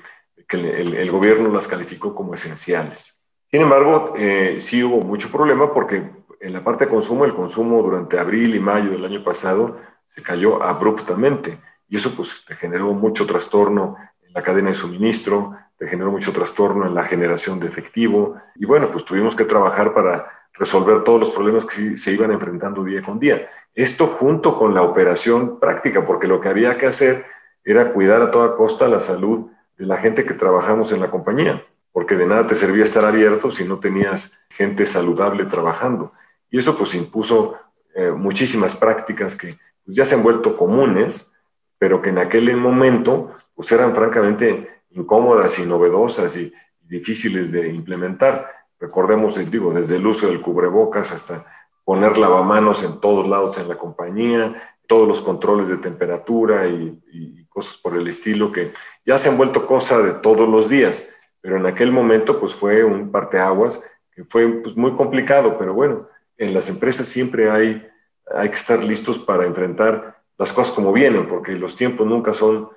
que 0.49 0.57
el, 0.57 1.11
gobierno 1.11 1.49
las 1.49 1.67
calificó 1.67 2.15
como 2.15 2.35
esenciales. 2.35 3.23
Sin 3.51 3.63
embargo, 3.63 4.15
eh, 4.17 4.57
sí 4.61 4.83
hubo 4.85 5.01
mucho 5.01 5.31
problema 5.31 5.73
porque 5.73 6.11
en 6.41 6.53
la 6.53 6.63
parte 6.63 6.85
de 6.85 6.91
consumo, 6.91 7.25
el 7.25 7.35
consumo 7.35 7.83
durante 7.83 8.19
abril 8.19 8.55
y 8.55 8.61
mayo 8.61 8.91
del 8.91 9.05
año 9.05 9.25
pasado 9.25 9.79
se 10.09 10.23
cayó 10.23 10.63
abruptamente 10.63 11.59
y 11.89 11.97
eso 11.97 12.11
pues 12.15 12.45
generó 12.59 12.93
mucho 12.93 13.27
trastorno 13.27 13.97
en 14.23 14.33
la 14.33 14.43
cadena 14.43 14.71
de 14.71 14.75
suministro, 14.75 15.57
generó 15.79 16.11
mucho 16.11 16.33
trastorno 16.33 16.87
en 16.87 16.95
la 16.95 17.05
generación 17.05 17.61
de 17.61 17.69
efectivo 17.69 18.37
y 18.55 18.67
bueno, 18.67 18.89
pues 18.89 19.05
tuvimos 19.05 19.35
que 19.35 19.45
trabajar 19.45 19.95
para 19.95 20.42
resolver 20.55 21.03
todos 21.05 21.21
los 21.21 21.31
problemas 21.31 21.65
que 21.65 21.97
se 21.97 22.13
iban 22.13 22.31
enfrentando 22.31 22.85
día 22.85 23.03
con 23.03 23.19
día. 23.19 23.47
Esto 23.75 24.07
junto 24.07 24.59
con 24.59 24.75
la 24.75 24.83
operación 24.83 25.59
práctica, 25.59 26.05
porque 26.05 26.27
lo 26.27 26.41
que 26.41 26.49
había 26.49 26.77
que 26.77 26.87
hacer 26.87 27.25
era 27.65 27.93
cuidar 27.93 28.23
a 28.23 28.31
toda 28.31 28.57
costa 28.57 28.89
la 28.89 29.01
salud 29.01 29.51
de 29.79 29.87
la 29.87 29.97
gente 29.97 30.25
que 30.25 30.35
trabajamos 30.35 30.93
en 30.93 31.01
la 31.01 31.11
compañía, 31.11 31.65
porque 31.93 32.17
de 32.17 32.27
nada 32.27 32.47
te 32.47 32.55
servía 32.55 32.85
estar 32.85 33.05
abierto 33.05 33.51
si 33.51 33.65
no 33.65 33.79
tenías 33.79 34.39
gente 34.51 34.85
saludable 34.87 35.47
trabajando. 35.47 36.13
Y 36.51 36.59
eso 36.59 36.77
pues 36.77 36.95
impuso 36.95 37.57
eh, 37.95 38.11
muchísimas 38.11 38.77
prácticas 38.77 39.37
que 39.37 39.59
pues, 39.85 39.97
ya 39.97 40.05
se 40.05 40.15
han 40.15 40.23
vuelto 40.23 40.57
comunes, 40.57 41.33
pero 41.79 42.03
que 42.03 42.11
en 42.11 42.19
aquel 42.19 42.55
momento 42.57 43.35
pues 43.55 43.73
eran 43.73 43.95
francamente 43.95 44.83
incómodas 44.91 45.59
y 45.59 45.67
novedosas 45.67 46.37
y, 46.37 46.53
difíciles 46.93 47.51
de 47.51 47.69
implementar. 47.69 48.62
Recordemos, 48.83 49.37
digo, 49.49 49.73
desde 49.73 49.95
el 49.95 50.07
uso 50.09 50.27
del 50.27 50.41
cubrebocas 50.41 51.13
hasta 51.13 51.47
poner 51.85 52.19
lavamanos 52.19 52.83
en 52.83 52.99
todos 52.99 53.29
lados 53.29 53.57
en 53.59 53.69
la 53.69 53.79
compañía, 53.79 54.61
todos 54.89 55.07
los 55.07 55.21
controles 55.23 55.69
de 55.69 55.77
temperatura 55.77 56.67
y, 56.67 57.47
cosas 57.49 57.77
por 57.77 57.95
el 57.97 58.09
estilo 58.09 58.51
que 58.51 58.73
ya 59.05 59.19
se 59.19 59.29
han 59.29 59.37
vuelto 59.37 59.67
cosa 59.67 60.01
de 60.01 60.13
todos 60.13 60.49
los 60.49 60.71
días, 60.71 61.11
pero 61.43 61.59
en 61.59 61.67
aquel 61.67 61.93
momento 61.93 62.41
pues 62.41 62.55
fue 62.55 62.83
un 62.83 63.13
parteaguas 63.13 63.85
que 64.11 64.25
fue 64.25 64.49
pues, 64.49 64.75
muy 64.75 64.97
complicado, 64.97 65.59
pero 65.59 65.75
bueno, 65.75 66.09
en 66.39 66.53
las 66.55 66.71
empresas 66.71 67.07
siempre 67.07 67.51
hay, 67.51 67.87
hay 68.35 68.49
que 68.49 68.57
estar 68.57 68.83
listos 68.83 69.19
para 69.19 69.45
enfrentar 69.45 70.23
las 70.39 70.53
cosas 70.53 70.75
como 70.75 70.93
vienen, 70.93 71.29
porque 71.29 71.53
los 71.53 71.77
tiempos 71.77 72.07
nunca 72.07 72.35
son 72.35 72.71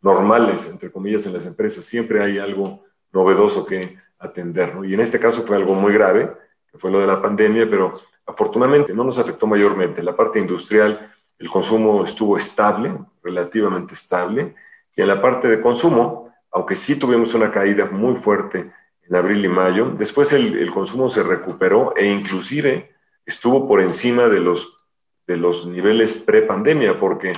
normales, 0.00 0.68
entre 0.68 0.90
comillas, 0.90 1.26
en 1.26 1.34
las 1.34 1.46
empresas. 1.46 1.84
Siempre 1.84 2.22
hay 2.22 2.38
algo 2.38 2.82
novedoso 3.12 3.64
que 3.64 3.98
atender. 4.22 4.72
Y 4.84 4.94
en 4.94 5.00
este 5.00 5.18
caso 5.18 5.42
fue 5.42 5.56
algo 5.56 5.74
muy 5.74 5.92
grave, 5.92 6.32
que 6.70 6.78
fue 6.78 6.90
lo 6.90 7.00
de 7.00 7.06
la 7.06 7.20
pandemia, 7.20 7.68
pero 7.68 7.98
afortunadamente 8.24 8.94
no 8.94 9.04
nos 9.04 9.18
afectó 9.18 9.46
mayormente. 9.46 10.02
La 10.02 10.16
parte 10.16 10.38
industrial, 10.38 11.12
el 11.38 11.50
consumo 11.50 12.04
estuvo 12.04 12.36
estable, 12.38 12.94
relativamente 13.22 13.94
estable, 13.94 14.54
y 14.94 15.00
en 15.02 15.08
la 15.08 15.20
parte 15.20 15.48
de 15.48 15.60
consumo, 15.60 16.32
aunque 16.50 16.74
sí 16.74 16.98
tuvimos 16.98 17.34
una 17.34 17.50
caída 17.50 17.86
muy 17.86 18.16
fuerte 18.16 18.70
en 19.08 19.16
abril 19.16 19.44
y 19.44 19.48
mayo, 19.48 19.90
después 19.98 20.32
el, 20.32 20.56
el 20.58 20.70
consumo 20.70 21.10
se 21.10 21.22
recuperó 21.22 21.94
e 21.96 22.06
inclusive 22.06 22.94
estuvo 23.26 23.66
por 23.66 23.80
encima 23.80 24.28
de 24.28 24.40
los, 24.40 24.76
de 25.26 25.36
los 25.36 25.66
niveles 25.66 26.14
pre-pandemia, 26.14 26.98
porque 26.98 27.32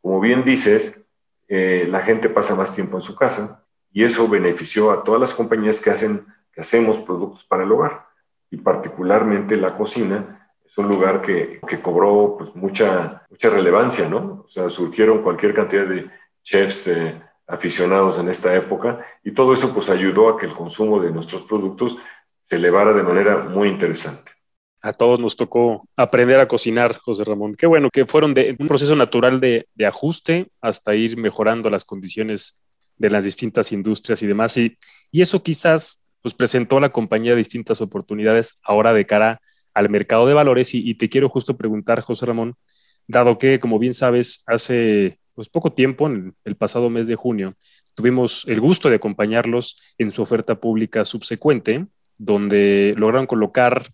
como 0.00 0.20
bien 0.20 0.44
dices, 0.44 1.04
eh, 1.48 1.86
la 1.88 2.00
gente 2.00 2.28
pasa 2.28 2.54
más 2.54 2.74
tiempo 2.74 2.96
en 2.96 3.02
su 3.02 3.14
casa 3.14 3.64
y 3.92 4.04
eso 4.04 4.28
benefició 4.28 4.90
a 4.90 5.02
todas 5.02 5.20
las 5.20 5.34
compañías 5.34 5.80
que, 5.80 5.90
hacen, 5.90 6.26
que 6.52 6.60
hacemos 6.60 6.98
productos 6.98 7.44
para 7.44 7.64
el 7.64 7.72
hogar 7.72 8.06
y 8.50 8.56
particularmente 8.56 9.56
la 9.56 9.76
cocina 9.76 10.50
es 10.64 10.76
un 10.78 10.88
lugar 10.88 11.20
que, 11.20 11.60
que 11.66 11.80
cobró 11.80 12.36
pues, 12.38 12.54
mucha, 12.54 13.26
mucha 13.28 13.50
relevancia, 13.50 14.08
¿no? 14.08 14.44
O 14.46 14.48
sea, 14.48 14.70
surgieron 14.70 15.22
cualquier 15.22 15.54
cantidad 15.54 15.86
de 15.86 16.08
chefs 16.42 16.86
eh, 16.88 17.20
aficionados 17.46 18.18
en 18.18 18.28
esta 18.28 18.54
época 18.54 19.04
y 19.24 19.32
todo 19.32 19.54
eso 19.54 19.74
pues 19.74 19.90
ayudó 19.90 20.28
a 20.28 20.38
que 20.38 20.46
el 20.46 20.54
consumo 20.54 21.00
de 21.00 21.10
nuestros 21.10 21.42
productos 21.42 21.96
se 22.48 22.56
elevara 22.56 22.92
de 22.92 23.02
manera 23.02 23.38
muy 23.38 23.68
interesante 23.68 24.30
a 24.82 24.92
todos 24.92 25.20
nos 25.20 25.36
tocó 25.36 25.86
aprender 25.96 26.40
a 26.40 26.48
cocinar, 26.48 26.96
José 26.96 27.24
Ramón. 27.24 27.54
Qué 27.54 27.66
bueno 27.66 27.90
que 27.90 28.06
fueron 28.06 28.34
de 28.34 28.56
un 28.58 28.66
proceso 28.66 28.96
natural 28.96 29.40
de, 29.40 29.66
ajuste 29.86 30.48
hasta 30.60 30.94
ir 30.94 31.18
mejorando 31.18 31.68
las 31.70 31.84
condiciones 31.84 32.62
de 33.00 33.10
las 33.10 33.24
distintas 33.24 33.72
industrias 33.72 34.22
y 34.22 34.26
demás. 34.26 34.56
Y, 34.58 34.76
y, 35.10 35.22
eso 35.22 35.42
quizás 35.42 36.06
pues, 36.22 36.34
presentó 36.34 36.76
a 36.76 36.80
la 36.82 36.92
compañía 36.92 37.34
distintas 37.34 37.80
oportunidades 37.80 38.60
ahora 38.62 38.92
de 38.92 39.06
cara 39.06 39.40
al 39.72 39.88
mercado 39.88 40.26
de 40.26 40.34
valores. 40.34 40.74
Y, 40.74 40.94
te 40.94 41.08
quiero 41.08 41.30
justo 41.30 41.56
preguntar, 41.56 42.02
José 42.02 42.26
Ramón, 42.26 42.54
dado 43.08 43.38
que, 43.38 43.58
como 43.58 43.78
bien 43.78 43.94
sabes, 43.94 44.44
hace 44.46 45.18
pues, 45.34 45.48
poco 45.48 45.72
tiempo, 45.72 46.06
en 46.08 46.34
el 46.44 46.56
pasado 46.56 46.90
mes 46.90 47.06
de 47.06 47.16
junio, 47.16 47.54
tuvimos 47.94 48.44
el 48.46 48.60
gusto 48.60 48.90
de 48.90 48.96
acompañarlos 48.96 49.94
en 49.96 50.10
su 50.10 50.20
oferta 50.20 50.60
pública 50.60 51.06
subsecuente, 51.06 51.86
donde 52.18 52.94
lograron 52.98 53.26
colocar 53.26 53.86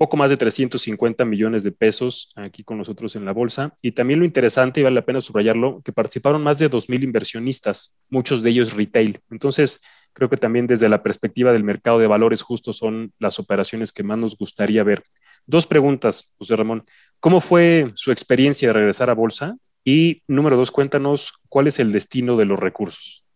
poco 0.00 0.16
más 0.16 0.30
de 0.30 0.38
350 0.38 1.26
millones 1.26 1.62
de 1.62 1.72
pesos 1.72 2.32
aquí 2.34 2.64
con 2.64 2.78
nosotros 2.78 3.16
en 3.16 3.26
la 3.26 3.32
bolsa. 3.32 3.74
Y 3.82 3.92
también 3.92 4.18
lo 4.18 4.24
interesante, 4.24 4.80
y 4.80 4.82
vale 4.82 4.94
la 4.94 5.04
pena 5.04 5.20
subrayarlo, 5.20 5.82
que 5.84 5.92
participaron 5.92 6.42
más 6.42 6.58
de 6.58 6.70
2.000 6.70 7.04
inversionistas, 7.04 7.98
muchos 8.08 8.42
de 8.42 8.48
ellos 8.48 8.72
retail. 8.72 9.20
Entonces, 9.30 9.82
creo 10.14 10.30
que 10.30 10.38
también 10.38 10.66
desde 10.66 10.88
la 10.88 11.02
perspectiva 11.02 11.52
del 11.52 11.64
mercado 11.64 11.98
de 11.98 12.06
valores 12.06 12.40
justo 12.40 12.72
son 12.72 13.12
las 13.18 13.38
operaciones 13.38 13.92
que 13.92 14.02
más 14.02 14.16
nos 14.16 14.38
gustaría 14.38 14.82
ver. 14.84 15.04
Dos 15.44 15.66
preguntas, 15.66 16.32
José 16.38 16.56
Ramón. 16.56 16.82
¿Cómo 17.20 17.42
fue 17.42 17.92
su 17.94 18.10
experiencia 18.10 18.68
de 18.68 18.72
regresar 18.72 19.10
a 19.10 19.14
bolsa? 19.14 19.58
Y 19.84 20.22
número 20.26 20.56
dos, 20.56 20.70
cuéntanos 20.70 21.34
cuál 21.50 21.66
es 21.66 21.78
el 21.78 21.92
destino 21.92 22.38
de 22.38 22.46
los 22.46 22.58
recursos. 22.58 23.26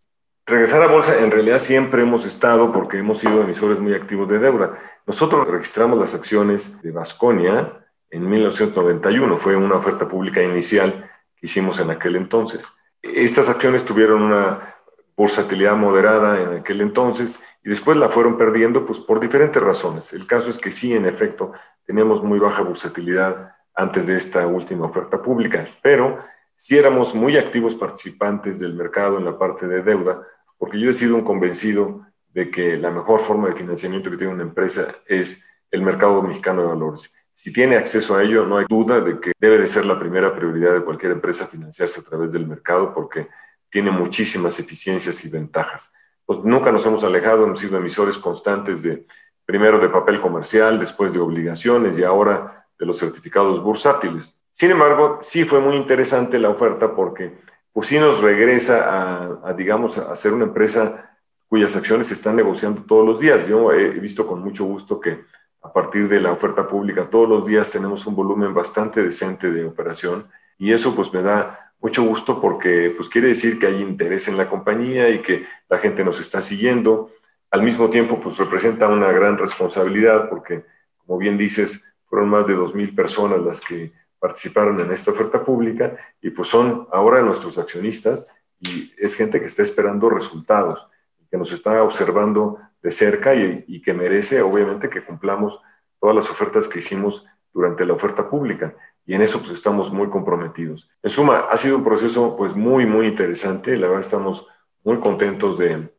Regresar 0.47 0.83
a 0.83 0.89
bolsa, 0.89 1.19
en 1.21 1.31
realidad 1.31 1.59
siempre 1.59 2.03
hemos 2.03 2.27
estado 2.27 2.71
porque 2.71 2.99
hemos 2.99 3.19
sido 3.19 3.41
emisores 3.41 3.79
muy 3.79 3.95
activos 3.95 4.29
de 4.29 4.39
deuda. 4.39 4.79
Nosotros 5.07 5.49
registramos 5.49 5.99
las 5.99 6.15
acciones 6.15 6.83
de 6.83 6.91
Vasconia 6.91 7.87
en 8.11 8.29
1991, 8.29 9.39
fue 9.39 9.57
una 9.57 9.77
oferta 9.77 10.07
pública 10.07 10.43
inicial 10.43 11.11
que 11.35 11.47
hicimos 11.47 11.81
en 11.81 11.91
aquel 11.91 12.17
entonces. 12.17 12.71
Estas 13.01 13.49
acciones 13.49 13.87
tuvieron 13.87 14.21
una 14.21 14.75
bursatilidad 15.17 15.77
moderada 15.77 16.39
en 16.39 16.59
aquel 16.59 16.83
entonces 16.83 17.43
y 17.63 17.71
después 17.71 17.97
la 17.97 18.11
fueron 18.11 18.37
perdiendo 18.37 18.85
pues, 18.85 18.99
por 18.99 19.21
diferentes 19.21 19.63
razones. 19.63 20.13
El 20.13 20.27
caso 20.27 20.51
es 20.51 20.59
que 20.59 20.71
sí, 20.71 20.93
en 20.93 21.07
efecto, 21.07 21.53
teníamos 21.87 22.23
muy 22.23 22.39
baja 22.39 22.61
bursatilidad 22.61 23.55
antes 23.75 24.07
de 24.07 24.19
esta 24.19 24.47
última 24.47 24.85
oferta 24.85 25.23
pública, 25.23 25.67
pero 25.83 26.19
sí 26.55 26.77
éramos 26.77 27.15
muy 27.15 27.39
activos 27.39 27.75
participantes 27.75 28.61
del 28.61 28.75
mercado 28.75 29.17
en 29.17 29.25
la 29.25 29.39
parte 29.39 29.67
de 29.67 29.83
deuda 29.83 30.23
porque 30.59 30.81
yo 30.81 30.91
he 30.91 30.95
sido 30.95 31.17
un 31.17 31.25
convencido 31.25 32.07
de 32.33 32.51
que 32.51 32.77
la 32.77 32.91
mejor 32.91 33.21
forma 33.21 33.49
de 33.49 33.55
financiamiento 33.55 34.11
que 34.11 34.17
tiene 34.17 34.33
una 34.33 34.43
empresa 34.43 34.89
es 35.07 35.45
el 35.71 35.83
mercado 35.83 36.23
mexicano 36.23 36.63
de 36.63 36.69
valores. 36.69 37.15
Si 37.33 37.53
tiene 37.53 37.77
acceso 37.77 38.17
a 38.17 38.23
ello, 38.23 38.47
no 38.47 38.59
hay 38.59 38.67
duda 38.69 39.01
de 39.01 39.19
que 39.21 39.33
debe 39.39 39.59
de 39.59 39.67
ser 39.67 39.85
la 39.87 39.99
primera 39.99 40.35
prioridad 40.35 40.75
de 40.75 40.85
cualquier 40.85 41.13
empresa 41.13 41.47
financiarse 41.47 42.01
a 42.01 42.05
través 42.05 42.33
del 42.33 42.47
mercado 42.47 42.95
porque 42.95 43.29
tiene 43.71 43.91
muchísimas 43.91 44.59
eficiencias 44.61 45.25
y 45.25 45.31
ventajas. 45.31 45.93
Pues 46.25 46.41
nunca 46.45 46.71
nos 46.71 46.87
hemos 46.87 47.03
alejado, 47.03 47.45
hemos 47.45 47.59
sido 47.59 47.77
emisores 47.77 48.19
constantes 48.19 48.83
de, 48.83 49.07
primero 49.45 49.79
de 49.79 49.89
papel 49.89 50.21
comercial, 50.21 50.79
después 50.79 51.13
de 51.13 51.19
obligaciones 51.19 51.99
y 51.99 52.05
ahora 52.05 52.67
de 52.79 52.87
los 52.87 52.99
certificados 52.99 53.63
bursátiles. 53.63 54.35
Sin 54.51 54.71
embargo, 54.71 55.19
sí 55.23 55.45
fue 55.45 55.61
muy 55.61 55.77
interesante 55.77 56.39
la 56.39 56.51
oferta 56.51 56.95
porque 56.95 57.35
pues 57.75 57.89
sí 57.89 57.99
nos 57.99 58.23
regresa 58.23 59.41
a, 59.43 59.53
digamos, 59.53 59.99
a 59.99 60.15
ser 60.15 60.33
una 60.33 60.45
empresa 60.45 61.11
cuyas 61.49 61.75
acciones 61.75 62.07
se 62.07 62.15
están 62.15 62.37
negociando 62.37 62.83
todos 62.83 63.05
los 63.05 63.19
días. 63.19 63.49
Yo 63.49 63.73
he 63.73 63.91
visto 63.99 64.29
con 64.29 64.43
mucho 64.43 64.65
gusto 64.65 65.01
que 65.01 65.25
a 65.61 65.73
partir 65.73 66.09
de 66.09 66.21
la 66.21 66.31
oferta 66.31 66.69
pública 66.69 67.11
todos 67.11 67.29
los 67.29 67.45
días 67.45 67.69
tenemos 67.73 68.07
un 68.07 68.15
volumen 68.15 68.55
bastante 68.55 69.03
decente 69.03 69.51
de 69.51 69.65
operación 69.65 70.29
y 70.57 70.73
eso 70.73 70.95
pues 70.95 71.13
me 71.13 71.21
da 71.21 71.73
mucho 71.81 72.05
gusto 72.05 72.41
porque 72.41 72.95
pues 72.97 73.09
quiere 73.09 73.29
decir 73.29 73.59
que 73.59 73.67
hay 73.67 73.83
interés 73.83 74.29
en 74.29 74.37
la 74.37 74.49
compañía 74.49 75.11
y 75.11 75.19
que 75.21 75.45
la 75.69 75.79
gente 75.79 76.05
nos 76.05 76.21
está 76.21 76.41
siguiendo. 76.43 77.11
Al 77.51 77.65
mismo 77.65 77.91
tiempo 77.91 78.21
pues 78.21 78.39
representa 78.39 78.87
una 78.87 79.11
gran 79.11 79.37
responsabilidad 79.37 80.29
porque 80.29 80.65
como 80.99 81.19
bien 81.19 81.37
dices 81.37 81.83
fueron 82.07 82.29
más 82.29 82.47
de 82.47 82.57
2.000 82.57 82.95
personas 82.95 83.41
las 83.41 83.61
que 83.61 83.93
participaron 84.25 84.81
en 84.81 84.91
esta 84.91 85.11
oferta 85.11 85.45
pública 85.45 85.99
y 86.23 86.31
pues 86.31 86.49
son 86.49 86.89
ahora 86.91 87.21
nuestros 87.21 87.59
accionistas 87.59 88.27
y 88.59 88.91
es 88.97 89.15
gente 89.17 89.39
que 89.39 89.49
está 89.49 89.63
esperando 89.63 90.09
resultados, 90.09 90.89
que 91.31 91.37
nos 91.37 91.53
está 91.53 91.83
observando 91.83 92.59
de 92.83 92.91
cerca 92.91 93.35
y, 93.35 93.83
que 93.83 93.93
merece 93.93 94.41
obviamente 94.41 94.89
que 94.89 95.05
cumplamos 95.05 95.61
todas 96.01 96.17
las 96.17 96.31
ofertas 96.31 96.67
que 96.67 96.79
hicimos 96.79 97.27
durante 97.53 97.85
la 97.85 97.93
oferta 97.93 98.31
pública. 98.31 98.75
Y 99.05 99.13
en 99.13 99.21
eso 99.21 99.41
pues 99.41 99.53
estamos 99.53 99.93
muy 99.93 100.09
comprometidos. 100.09 100.89
En 101.03 101.11
suma, 101.11 101.41
ha 101.51 101.59
sido 101.59 101.77
un 101.77 101.85
proceso 101.85 102.35
pues 102.35 102.57
muy, 102.57 102.87
muy 102.87 103.09
interesante, 103.09 103.77
la 103.77 103.89
verdad 103.89 104.07
estamos 104.07 104.49
muy 104.85 105.01
contentos 105.01 105.59
de, 105.59 105.91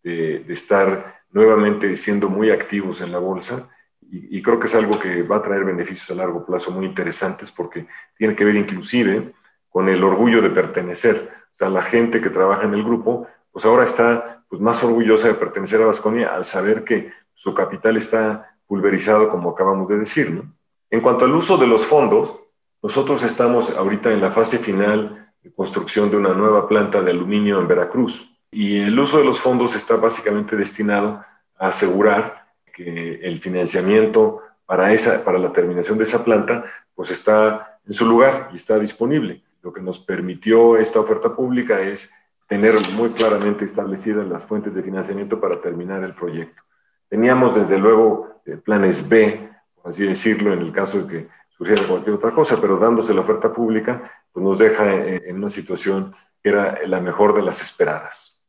estar 0.49 1.21
nuevamente 1.29 1.95
siendo 1.95 2.27
muy 2.27 2.49
activos 2.49 3.01
en 3.01 3.11
la 3.11 3.19
bolsa 3.19 3.69
y, 4.11 4.41
creo 4.41 4.59
que 4.59 4.67
es 4.67 4.75
algo 4.75 4.99
que 4.99 5.23
va 5.23 5.37
a 5.37 5.41
traer 5.41 5.65
beneficios 5.65 6.09
a 6.11 6.15
largo 6.15 6.45
plazo 6.45 6.71
muy 6.71 6.85
interesantes 6.85 7.51
porque 7.51 7.87
tiene 8.17 8.35
que 8.35 8.45
ver 8.45 8.55
inclusive 8.55 9.33
con 9.69 9.89
el 9.89 10.03
orgullo 10.03 10.41
de 10.41 10.49
pertenecer. 10.49 11.31
O 11.53 11.57
sea, 11.57 11.69
la 11.69 11.83
gente 11.83 12.21
que 12.21 12.29
trabaja 12.29 12.63
en 12.63 12.73
el 12.73 12.83
grupo, 12.83 13.27
pues 13.51 13.65
ahora 13.65 13.83
está 13.83 14.43
pues, 14.47 14.61
más 14.61 14.83
orgullosa 14.83 15.27
de 15.27 15.33
pertenecer 15.33 15.81
a 15.81 15.87
Vasconia 15.87 16.33
al 16.33 16.45
saber 16.45 16.83
que 16.83 17.11
su 17.33 17.53
capital 17.53 17.97
está 17.97 18.55
pulverizado, 18.67 19.29
como 19.29 19.51
acabamos 19.51 19.89
de 19.89 19.97
decir. 19.97 20.31
¿no? 20.31 20.53
En 20.89 21.01
cuanto 21.01 21.25
al 21.25 21.35
uso 21.35 21.57
de 21.57 21.67
los 21.67 21.85
fondos, 21.85 22.35
nosotros 22.81 23.23
estamos 23.23 23.69
ahorita 23.71 24.11
en 24.11 24.21
la 24.21 24.31
fase 24.31 24.59
final 24.59 25.33
de 25.43 25.51
construcción 25.53 26.09
de 26.09 26.17
una 26.17 26.33
nueva 26.33 26.67
planta 26.67 27.01
de 27.01 27.11
aluminio 27.11 27.59
en 27.59 27.67
Veracruz. 27.67 28.31
y 28.51 28.77
el 28.79 28.97
uso 28.97 29.17
de 29.17 29.25
los 29.25 29.39
fondos 29.39 29.75
está 29.75 29.97
básicamente 29.97 30.55
destinado 30.55 31.25
a 31.57 31.67
asegurar 31.67 32.44
que 32.75 33.21
el 33.23 33.39
financiamiento 33.39 34.41
para, 34.65 34.91
esa, 34.91 35.23
para 35.23 35.39
la 35.39 35.53
terminación 35.53 35.97
de 35.97 36.03
esa 36.03 36.23
planta 36.23 36.65
pues 36.93 37.11
está 37.11 37.79
en 37.85 37.93
su 37.93 38.05
lugar 38.05 38.49
y 38.51 38.55
está 38.55 38.77
disponible. 38.77 39.43
Lo 39.61 39.71
que 39.71 39.81
nos 39.81 39.99
permitió 39.99 40.77
esta 40.77 40.99
oferta 40.99 41.35
pública 41.35 41.81
es 41.81 42.13
tener 42.47 42.75
muy 42.95 43.09
claramente 43.09 43.65
establecidas 43.65 44.27
las 44.27 44.43
fuentes 44.43 44.73
de 44.73 44.83
financiamiento 44.83 45.39
para 45.39 45.61
terminar 45.61 46.03
el 46.03 46.13
proyecto. 46.13 46.61
Teníamos 47.09 47.55
desde 47.55 47.77
luego 47.77 48.41
eh, 48.45 48.57
planes 48.57 49.07
B, 49.07 49.49
por 49.81 49.91
así 49.91 50.03
decirlo, 50.03 50.53
en 50.53 50.59
el 50.59 50.71
caso 50.71 51.01
de 51.01 51.07
que 51.07 51.27
surgiera 51.57 51.87
cualquier 51.87 52.15
otra 52.15 52.31
cosa, 52.31 52.59
pero 52.59 52.77
dándose 52.77 53.13
la 53.13 53.21
oferta 53.21 53.53
pública, 53.53 54.11
pues 54.31 54.43
nos 54.43 54.59
deja 54.59 54.93
en, 54.93 55.37
una 55.37 55.49
situación 55.49 56.13
que 56.43 56.49
era 56.49 56.79
la 56.85 56.99
mejor 56.99 57.33
de 57.33 57.41
las 57.41 57.61
esperadas. 57.61 58.41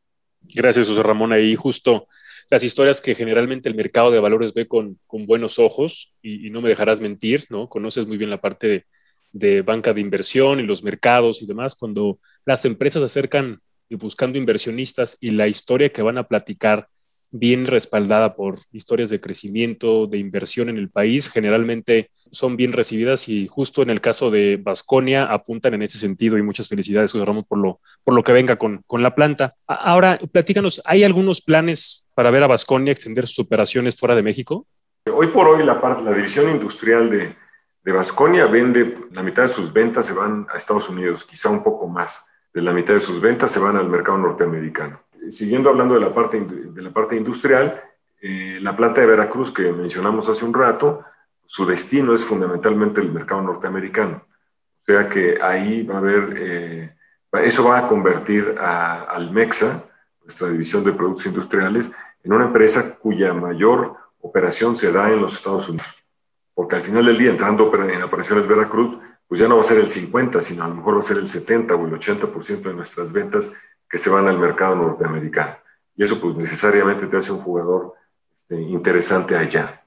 Gracias, 0.55 0.89
José 0.89 1.03
Ramón. 1.03 1.33
Ahí 1.33 1.55
justo 1.55 2.07
las 2.51 2.63
historias 2.63 3.01
que 3.01 3.15
generalmente 3.15 3.69
el 3.69 3.75
mercado 3.75 4.11
de 4.11 4.21
valores 4.21 4.55
ve 4.55 4.67
con, 4.67 4.99
con 5.07 5.27
buenos 5.27 5.59
ojos, 5.59 6.15
y, 6.23 6.51
no 6.51 6.61
me 6.61 6.69
dejarás 6.69 7.01
mentir, 7.01 7.45
¿no? 7.51 7.69
Conoces 7.69 8.07
muy 8.07 8.17
bien 8.17 8.31
la 8.31 8.41
parte 8.41 8.69
de, 8.69 8.87
de 9.33 9.63
banca 9.63 9.93
de 9.93 10.01
inversión 10.01 10.61
y 10.61 10.63
los 10.63 10.83
mercados 10.83 11.43
y 11.43 11.47
demás, 11.47 11.75
cuando 11.75 12.21
las 12.45 12.65
empresas 12.65 13.01
se 13.01 13.07
acercan 13.07 13.61
y 13.89 13.97
buscando 13.97 14.39
inversionistas 14.39 15.19
y 15.21 15.31
la 15.31 15.49
historia 15.49 15.91
que 15.91 16.03
van 16.03 16.19
a 16.19 16.29
platicar 16.29 16.89
bien 17.31 17.67
respaldada 17.67 18.35
por 18.35 18.59
historias 18.73 19.11
de 19.11 19.21
crecimiento, 19.21 20.07
de 20.07 20.19
inversión 20.19 20.69
en 20.69 20.79
el 20.79 20.91
país, 20.91 21.31
generalmente 21.31 22.11
son 22.31 22.57
bien 22.57 22.73
recibidas 22.73 23.29
y 23.29 23.47
justo 23.47 23.83
en 23.83 23.91
el 23.91 24.01
caso 24.01 24.31
de 24.31 24.59
Vasconia 24.63 25.25
apuntan 25.25 25.75
en 25.75 25.83
ese 25.83 25.99
sentido 25.99 26.39
y 26.39 26.43
muchas 26.43 26.69
felicidades, 26.69 27.13
José 27.13 27.25
Ramón, 27.25 27.45
por 27.49 27.59
lo, 27.59 27.81
por 28.05 28.15
lo 28.15 28.23
que 28.23 28.33
venga 28.33 28.57
con, 28.57 28.83
con 28.87 29.03
la 29.03 29.15
planta. 29.15 29.55
Ahora, 29.67 30.19
platícanos, 30.33 30.83
¿hay 30.85 31.05
algunos 31.05 31.41
planes 31.41 32.09
para 32.15 32.31
ver 32.31 32.45
a 32.45 32.49
Vasconia 32.49 32.93
extender 32.93 33.27
sus 33.27 33.41
operaciones 33.41 33.97
fuera 33.97 34.15
de 34.15 34.23
México? 34.23 34.67
Hoy 35.13 35.29
por 35.29 35.47
hoy 35.47 35.65
la, 35.65 35.81
la 36.05 36.13
división 36.13 36.51
industrial 36.51 37.11
de, 37.11 37.37
de 37.85 37.93
Vasconia 37.93 38.47
vende, 38.47 38.99
la 39.13 39.23
mitad 39.23 39.43
de 39.43 39.49
sus 39.49 39.73
ventas 39.73 40.07
se 40.07 40.15
van 40.15 40.47
a 40.53 40.57
Estados 40.57 40.89
Unidos, 40.89 41.25
quizá 41.25 41.49
un 41.49 41.63
poco 41.63 41.87
más 41.87 42.27
de 42.53 42.63
la 42.63 42.73
mitad 42.73 42.95
de 42.95 43.03
sus 43.03 43.21
ventas 43.21 43.51
se 43.53 43.61
van 43.61 43.77
al 43.77 43.89
mercado 43.89 44.17
norteamericano. 44.17 45.03
Siguiendo 45.31 45.71
hablando 45.71 45.95
de 45.95 46.01
la 46.01 46.15
parte, 46.15 46.41
de 46.41 46.83
la 46.83 46.91
parte 46.91 47.17
industrial, 47.17 47.83
eh, 48.21 48.59
la 48.61 48.77
planta 48.77 49.01
de 49.01 49.07
Veracruz 49.07 49.53
que 49.53 49.73
mencionamos 49.73 50.29
hace 50.29 50.45
un 50.45 50.55
rato, 50.55 51.05
su 51.47 51.67
destino 51.67 52.15
es 52.15 52.25
fundamentalmente 52.25 53.01
el 53.01 53.13
mercado 53.13 53.43
norteamericano. 53.43 54.25
O 54.27 54.85
sea 54.85 55.09
que 55.09 55.39
ahí 55.41 55.83
va 55.83 55.97
a 55.97 55.99
haber, 55.99 56.35
eh, 56.37 56.97
eso 57.45 57.65
va 57.65 57.79
a 57.79 57.89
convertir 57.89 58.55
a 58.59 59.03
Almexa, 59.03 59.85
nuestra 60.23 60.49
división 60.49 60.83
de 60.85 60.93
productos 60.93 61.27
industriales, 61.27 61.89
en 62.25 62.33
una 62.33 62.47
empresa 62.47 62.97
cuya 62.97 63.33
mayor 63.33 63.97
operación 64.21 64.77
se 64.77 64.91
da 64.91 65.11
en 65.11 65.21
los 65.21 65.35
Estados 65.35 65.69
Unidos. 65.69 65.87
Porque 66.55 66.77
al 66.77 66.83
final 66.83 67.05
del 67.05 67.19
día, 67.19 67.31
entrando 67.31 67.73
en 67.75 68.03
operaciones 68.03 68.47
Veracruz, 68.47 68.99
pues 69.29 69.41
ya 69.41 69.49
no 69.49 69.57
va 69.57 69.63
a 69.63 69.65
ser 69.65 69.79
el 69.79 69.89
50, 69.89 70.41
sino 70.41 70.65
a 70.65 70.69
lo 70.69 70.75
mejor 70.75 70.97
va 70.97 71.01
a 71.01 71.05
ser 71.05 71.19
el 71.19 71.29
70 71.29 71.75
o 71.75 71.87
el 71.87 71.93
80% 71.93 72.63
de 72.63 72.75
nuestras 72.75 73.13
ventas 73.13 73.53
que 73.89 73.99
se 73.99 74.11
van 74.11 74.29
al 74.29 74.39
mercado 74.39 74.75
norteamericano. 74.77 75.57
Y 75.97 76.05
eso 76.05 76.21
pues 76.21 76.37
necesariamente 76.37 77.07
te 77.07 77.17
hace 77.17 77.33
un 77.33 77.41
jugador 77.41 77.95
este, 78.35 78.61
interesante 78.61 79.37
allá. 79.37 79.83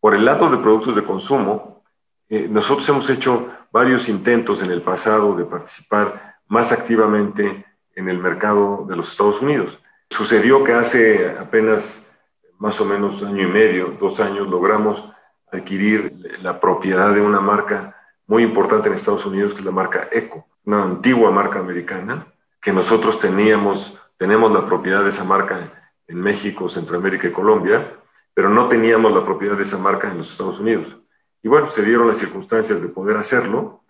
Por 0.00 0.14
el 0.14 0.24
lado 0.24 0.50
de 0.50 0.58
productos 0.58 0.96
de 0.96 1.04
consumo, 1.04 1.84
eh, 2.28 2.48
nosotros 2.48 2.88
hemos 2.88 3.08
hecho 3.10 3.50
varios 3.70 4.08
intentos 4.08 4.62
en 4.62 4.70
el 4.70 4.82
pasado 4.82 5.36
de 5.36 5.44
participar 5.44 6.36
más 6.48 6.72
activamente 6.72 7.64
en 7.94 8.08
el 8.08 8.18
mercado 8.18 8.84
de 8.88 8.96
los 8.96 9.12
Estados 9.12 9.40
Unidos. 9.40 9.78
Sucedió 10.10 10.64
que 10.64 10.72
hace 10.72 11.30
apenas 11.38 12.10
más 12.58 12.80
o 12.80 12.84
menos 12.84 13.22
año 13.22 13.42
y 13.42 13.50
medio, 13.50 13.96
dos 13.98 14.20
años, 14.20 14.48
logramos 14.48 15.10
adquirir 15.50 16.38
la 16.42 16.60
propiedad 16.60 17.12
de 17.12 17.20
una 17.20 17.40
marca 17.40 17.96
muy 18.26 18.42
importante 18.44 18.88
en 18.88 18.94
Estados 18.94 19.26
Unidos, 19.26 19.52
que 19.52 19.60
es 19.60 19.64
la 19.64 19.72
marca 19.72 20.08
Eco, 20.12 20.46
una 20.64 20.82
antigua 20.82 21.30
marca 21.30 21.58
americana, 21.58 22.26
que 22.62 22.72
nosotros 22.72 23.18
teníamos, 23.18 23.98
tenemos 24.16 24.52
la 24.52 24.64
propiedad 24.64 25.02
de 25.02 25.10
esa 25.10 25.24
marca 25.24 25.90
en 26.06 26.20
México, 26.20 26.68
Centroamérica 26.68 27.26
y 27.26 27.32
Colombia, 27.32 27.94
pero 28.32 28.48
no 28.48 28.68
teníamos 28.68 29.12
la 29.12 29.24
propiedad 29.24 29.56
de 29.56 29.64
esa 29.64 29.78
marca 29.78 30.10
en 30.10 30.18
los 30.18 30.30
Estados 30.30 30.60
Unidos. 30.60 30.96
Y 31.42 31.48
bueno, 31.48 31.70
se 31.70 31.82
dieron 31.82 32.06
las 32.06 32.18
circunstancias 32.18 32.80
de 32.80 32.88
poder 32.88 33.16
hacerlo, 33.16 33.82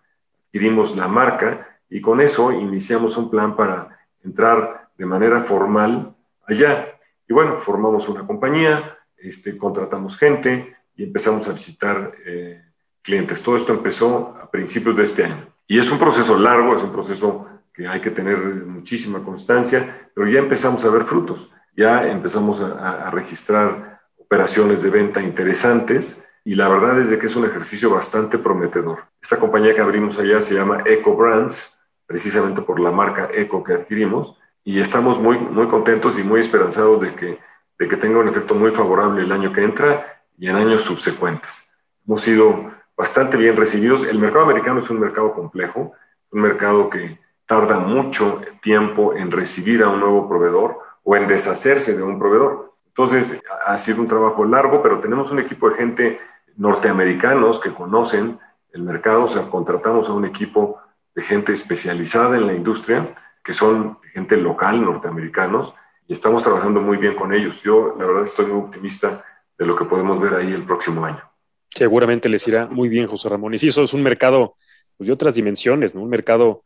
adquirimos 0.47 0.97
la 0.97 1.07
marca 1.07 1.81
y 1.91 2.01
con 2.01 2.23
eso 2.23 2.51
iniciamos 2.51 3.19
un 3.19 3.31
plan 3.31 3.55
para 3.55 4.01
entrar 4.25 4.89
de 4.97 5.05
manera 5.05 5.43
formal 5.43 6.17
allá. 6.47 6.99
Y 7.29 7.35
bueno, 7.35 7.59
formamos 7.59 8.09
una 8.09 8.27
compañía, 8.27 8.99
este, 9.19 9.59
contratamos 9.59 10.17
gente 10.17 10.75
y 10.97 11.05
empezamos 11.05 11.47
a 11.47 11.53
visitar 11.53 12.15
eh, 12.25 12.65
clientes. 13.03 13.43
Todo 13.43 13.59
esto 13.59 13.75
empezó 13.75 14.39
a 14.43 14.51
principios 14.51 14.97
de 14.97 15.05
este 15.05 15.25
año. 15.25 15.47
Y 15.67 15.79
es 15.79 15.91
un 15.91 15.99
proceso 15.99 16.39
largo, 16.39 16.75
es 16.75 16.83
un 16.83 16.93
proceso 16.93 17.47
que 17.73 17.87
hay 17.89 18.01
que 18.01 18.11
tener 18.11 18.37
muchísima 18.37 19.23
constancia, 19.25 20.11
pero 20.15 20.29
ya 20.29 20.41
empezamos 20.41 20.85
a 20.85 20.91
ver 20.91 21.05
frutos, 21.05 21.51
ya 21.77 22.07
empezamos 22.07 22.61
a, 22.61 23.11
registrar 23.11 24.01
operaciones 24.17 24.83
de 24.83 24.91
venta 24.91 25.23
interesantes 25.23 26.27
y 26.45 26.55
la 26.55 26.69
verdad 26.69 27.01
es 27.01 27.11
de 27.11 27.19
que 27.19 27.27
es 27.27 27.37
un 27.37 27.45
ejercicio 27.45 27.91
bastante 27.91 28.39
prometedor. 28.39 29.05
Esta 29.21 29.39
compañía 29.39 29.75
que 29.75 29.81
abrimos 29.81 30.19
allá 30.19 30.43
se 30.43 30.55
llama 30.55 30.83
Eco 30.85 31.17
Brands, 31.17 31.79
precisamente 32.07 32.61
por 32.63 32.81
la 32.81 32.91
marca 32.91 33.29
Eco 33.33 33.63
que 33.63 33.75
adquirimos, 33.75 34.37
y 34.65 34.81
estamos 34.81 35.19
muy, 35.19 35.39
muy 35.39 35.67
contentos 35.67 36.19
y 36.19 36.23
muy 36.23 36.41
esperanzados 36.41 37.01
de 37.01 37.15
que, 37.15 37.39
de 37.79 37.89
que 37.89 37.97
tenga 37.97 38.19
un 38.19 38.29
efecto 38.29 38.55
muy 38.55 38.71
favorable 38.71 39.23
el 39.23 39.33
año 39.33 39.53
que 39.53 39.65
entra 39.65 40.23
y 40.39 40.49
en 40.49 40.57
años 40.57 40.83
subsecuentes. 40.83 41.69
Hemos 42.07 42.23
sido 42.23 42.73
bastante 42.97 43.37
bien 43.37 43.57
recibidos. 43.57 44.07
El 44.07 44.19
mercado 44.19 44.45
americano 44.45 44.81
es 44.81 44.91
un 44.91 45.01
mercado 45.01 45.33
complejo, 45.33 45.93
un 46.31 46.41
mercado 46.41 46.91
que 46.91 47.19
tarda 47.53 47.79
mucho 47.79 48.41
tiempo 48.63 49.15
en 49.15 49.31
recibir 49.31 49.83
a 49.83 49.91
un 49.91 50.01
nuevo 50.01 50.27
proveedor 50.27 50.79
o 51.03 51.17
en 51.17 51.29
deshacerse 51.29 51.95
de 51.95 52.03
un 52.03 52.19
proveedor. 52.19 52.73
Entonces, 52.87 53.43
ha 53.67 53.77
sido 53.77 54.01
un 54.01 54.09
trabajo 54.09 54.43
largo, 54.47 54.83
pero 54.83 55.01
tenemos 55.01 55.31
un 55.31 55.39
equipo 55.39 55.69
de 55.69 55.77
gente 55.77 56.21
norteamericanos 56.57 57.61
que 57.61 57.75
conocen 57.75 58.39
el 58.73 58.83
mercado, 58.85 59.25
o 59.25 59.29
sea, 59.29 59.43
contratamos 59.51 60.09
a 60.09 60.15
un 60.15 60.25
equipo 60.25 60.81
de 61.15 61.23
gente 61.23 61.53
especializada 61.53 62.39
en 62.39 62.47
la 62.47 62.55
industria, 62.55 63.15
que 63.45 63.53
son 63.53 63.99
gente 64.15 64.39
local, 64.39 64.83
norteamericanos, 64.83 65.75
y 66.09 66.15
estamos 66.15 66.43
trabajando 66.43 66.81
muy 66.81 66.97
bien 66.97 67.15
con 67.15 67.35
ellos. 67.35 67.63
Yo, 67.63 67.95
la 67.99 68.07
verdad, 68.07 68.25
estoy 68.25 68.47
muy 68.47 68.63
optimista 68.63 69.23
de 69.59 69.67
lo 69.67 69.77
que 69.77 69.85
podemos 69.85 70.19
ver 70.19 70.33
ahí 70.37 70.55
el 70.55 70.65
próximo 70.65 71.05
año. 71.05 71.21
Seguramente 71.69 72.31
les 72.31 72.49
irá 72.49 72.67
muy 72.67 72.89
bien, 72.89 73.09
José 73.09 73.29
Ramón. 73.29 73.53
Y 73.53 73.59
sí, 73.59 73.69
eso 73.69 73.83
es 73.83 73.93
un 73.93 74.03
mercado 74.03 74.55
pues, 74.97 75.07
de 75.07 75.13
otras 75.13 75.35
dimensiones, 75.35 75.95
¿no? 75.95 76.01
Un 76.01 76.09
mercado 76.09 76.63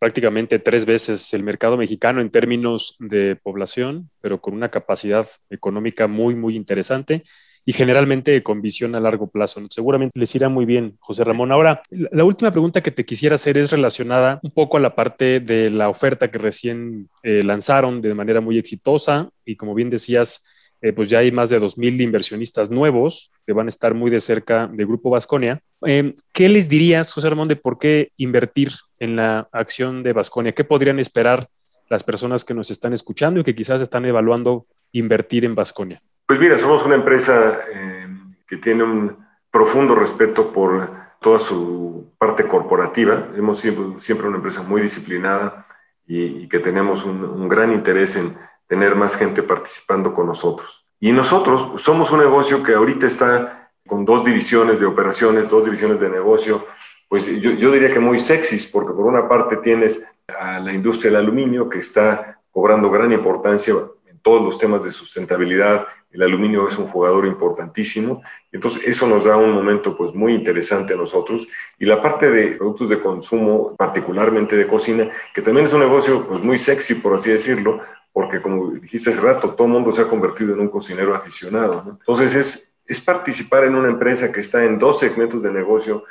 prácticamente 0.00 0.58
tres 0.58 0.86
veces 0.86 1.32
el 1.34 1.44
mercado 1.44 1.76
mexicano 1.76 2.22
en 2.22 2.30
términos 2.30 2.96
de 2.98 3.36
población, 3.36 4.10
pero 4.22 4.40
con 4.40 4.54
una 4.54 4.70
capacidad 4.70 5.26
económica 5.50 6.08
muy, 6.08 6.34
muy 6.34 6.56
interesante 6.56 7.22
y 7.66 7.74
generalmente 7.74 8.42
con 8.42 8.62
visión 8.62 8.94
a 8.94 9.00
largo 9.00 9.28
plazo. 9.28 9.60
Seguramente 9.68 10.18
les 10.18 10.34
irá 10.34 10.48
muy 10.48 10.64
bien, 10.64 10.96
José 11.00 11.22
Ramón. 11.22 11.52
Ahora, 11.52 11.82
la 11.90 12.24
última 12.24 12.50
pregunta 12.50 12.80
que 12.80 12.90
te 12.90 13.04
quisiera 13.04 13.34
hacer 13.34 13.58
es 13.58 13.70
relacionada 13.70 14.40
un 14.42 14.50
poco 14.52 14.78
a 14.78 14.80
la 14.80 14.94
parte 14.94 15.38
de 15.38 15.68
la 15.68 15.90
oferta 15.90 16.30
que 16.30 16.38
recién 16.38 17.10
eh, 17.22 17.42
lanzaron 17.42 18.00
de 18.00 18.14
manera 18.14 18.40
muy 18.40 18.56
exitosa 18.56 19.28
y 19.44 19.56
como 19.56 19.74
bien 19.74 19.90
decías, 19.90 20.46
eh, 20.80 20.94
pues 20.94 21.10
ya 21.10 21.18
hay 21.18 21.30
más 21.30 21.50
de 21.50 21.60
2.000 21.60 22.00
inversionistas 22.00 22.70
nuevos 22.70 23.30
que 23.46 23.52
van 23.52 23.66
a 23.66 23.68
estar 23.68 23.92
muy 23.92 24.10
de 24.10 24.20
cerca 24.20 24.66
de 24.66 24.86
Grupo 24.86 25.10
Vasconia. 25.10 25.62
Eh, 25.86 26.14
¿Qué 26.32 26.48
les 26.48 26.68
dirías, 26.68 27.12
José 27.12 27.30
Ramón, 27.30 27.48
de 27.48 27.56
por 27.56 27.78
qué 27.78 28.12
invertir 28.16 28.70
en 28.98 29.16
la 29.16 29.48
acción 29.52 30.02
de 30.02 30.12
Vasconia? 30.12 30.52
¿Qué 30.52 30.64
podrían 30.64 30.98
esperar 30.98 31.48
las 31.88 32.04
personas 32.04 32.44
que 32.44 32.54
nos 32.54 32.70
están 32.70 32.92
escuchando 32.92 33.40
y 33.40 33.44
que 33.44 33.54
quizás 33.54 33.82
están 33.82 34.04
evaluando 34.04 34.66
invertir 34.92 35.44
en 35.44 35.54
Vasconia? 35.54 36.00
Pues 36.26 36.38
mira, 36.38 36.58
somos 36.58 36.84
una 36.84 36.94
empresa 36.94 37.60
eh, 37.72 38.06
que 38.46 38.56
tiene 38.58 38.84
un 38.84 39.16
profundo 39.50 39.94
respeto 39.94 40.52
por 40.52 40.90
toda 41.20 41.38
su 41.38 42.12
parte 42.18 42.46
corporativa. 42.46 43.28
Hemos 43.36 43.58
sido 43.58 44.00
siempre 44.00 44.28
una 44.28 44.36
empresa 44.36 44.62
muy 44.62 44.80
disciplinada 44.80 45.66
y, 46.06 46.48
que 46.48 46.58
tenemos 46.58 47.04
un 47.04 47.48
gran 47.48 47.72
interés 47.72 48.16
en 48.16 48.36
tener 48.66 48.94
más 48.94 49.16
gente 49.16 49.42
participando 49.42 50.14
con 50.14 50.26
nosotros. 50.26 50.86
Y 51.00 51.12
nosotros 51.12 51.82
somos 51.82 52.10
un 52.10 52.20
negocio 52.20 52.62
que 52.62 52.74
ahorita 52.74 53.06
está 53.06 53.59
con 53.86 54.04
dos 54.04 54.24
divisiones 54.24 54.80
de 54.80 54.86
operaciones, 54.86 55.48
dos 55.48 55.64
divisiones 55.64 56.00
de 56.00 56.08
negocio, 56.08 56.66
pues 57.08 57.26
yo, 57.26 57.50
yo 57.52 57.72
diría 57.72 57.90
que 57.90 57.98
muy 57.98 58.18
sexys, 58.18 58.66
porque 58.66 58.92
por 58.92 59.06
una 59.06 59.28
parte 59.28 59.56
tienes 59.56 60.02
a 60.38 60.60
la 60.60 60.72
industria 60.72 61.10
del 61.10 61.20
aluminio 61.20 61.68
que 61.68 61.80
está 61.80 62.40
cobrando 62.50 62.90
gran 62.90 63.12
importancia 63.12 63.74
en 64.06 64.18
todos 64.20 64.42
los 64.42 64.58
temas 64.58 64.84
de 64.84 64.90
sustentabilidad, 64.90 65.86
el 66.12 66.22
aluminio 66.22 66.66
es 66.66 66.76
un 66.76 66.88
jugador 66.88 67.24
importantísimo, 67.26 68.22
entonces 68.50 68.82
eso 68.84 69.06
nos 69.06 69.24
da 69.24 69.36
un 69.36 69.52
momento 69.52 69.96
pues 69.96 70.12
muy 70.12 70.34
interesante 70.34 70.94
a 70.94 70.96
nosotros. 70.96 71.46
Y 71.78 71.84
la 71.84 72.02
parte 72.02 72.30
de 72.30 72.52
productos 72.52 72.88
de 72.88 72.98
consumo, 72.98 73.76
particularmente 73.76 74.56
de 74.56 74.66
cocina, 74.66 75.08
que 75.32 75.42
también 75.42 75.66
es 75.66 75.72
un 75.72 75.80
negocio 75.80 76.26
pues 76.26 76.42
muy 76.42 76.58
sexy 76.58 76.96
por 76.96 77.14
así 77.14 77.30
decirlo, 77.30 77.80
porque 78.12 78.42
como 78.42 78.70
dijiste 78.70 79.10
hace 79.10 79.20
rato, 79.20 79.54
todo 79.54 79.68
el 79.68 79.72
mundo 79.72 79.92
se 79.92 80.02
ha 80.02 80.08
convertido 80.08 80.54
en 80.54 80.60
un 80.60 80.68
cocinero 80.68 81.14
aficionado. 81.14 81.84
Entonces 82.00 82.34
es, 82.34 82.69
es 82.90 83.00
participar 83.00 83.62
en 83.62 83.76
una 83.76 83.88
empresa 83.88 84.32
que 84.32 84.40
está 84.40 84.64
en 84.64 84.76
dos 84.76 84.98
segmentos 84.98 85.40
de 85.44 85.52
negocio 85.52 86.02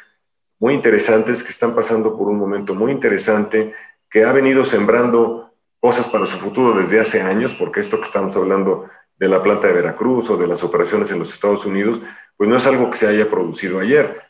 muy 0.60 0.74
interesantes, 0.74 1.44
que 1.44 1.50
están 1.50 1.76
pasando 1.76 2.18
por 2.18 2.30
un 2.30 2.39
momento 2.39 2.74
muy 2.74 2.94
interesante, 2.94 3.74
que 4.10 4.24
ha 4.24 4.32
venido 4.32 4.63
sembrando 4.63 5.52
cosas 5.82 6.08
para 6.08 6.26
su 6.26 6.38
futuro 6.38 6.80
desde 6.80 7.02
hace 7.02 7.22
años, 7.22 7.54
porque 7.54 7.82
esto 7.82 8.00
que 8.00 8.06
estamos 8.06 8.34
hablando 8.38 8.88
de 9.18 9.28
la 9.28 9.44
planta 9.44 9.68
de 9.68 9.74
Veracruz 9.74 10.30
o 10.30 10.38
de 10.38 10.48
las 10.48 10.63
operaciones 10.63 11.12
en 11.12 11.20
los 11.20 11.34
Estados 11.34 11.65
Unidos, 11.65 12.00
pues 12.38 12.50
no 12.50 12.56
es 12.56 12.65
algo 12.65 12.89
que 12.89 12.96
se 12.96 13.08
haya 13.08 13.30
producido 13.30 13.80
ayer. 13.80 14.22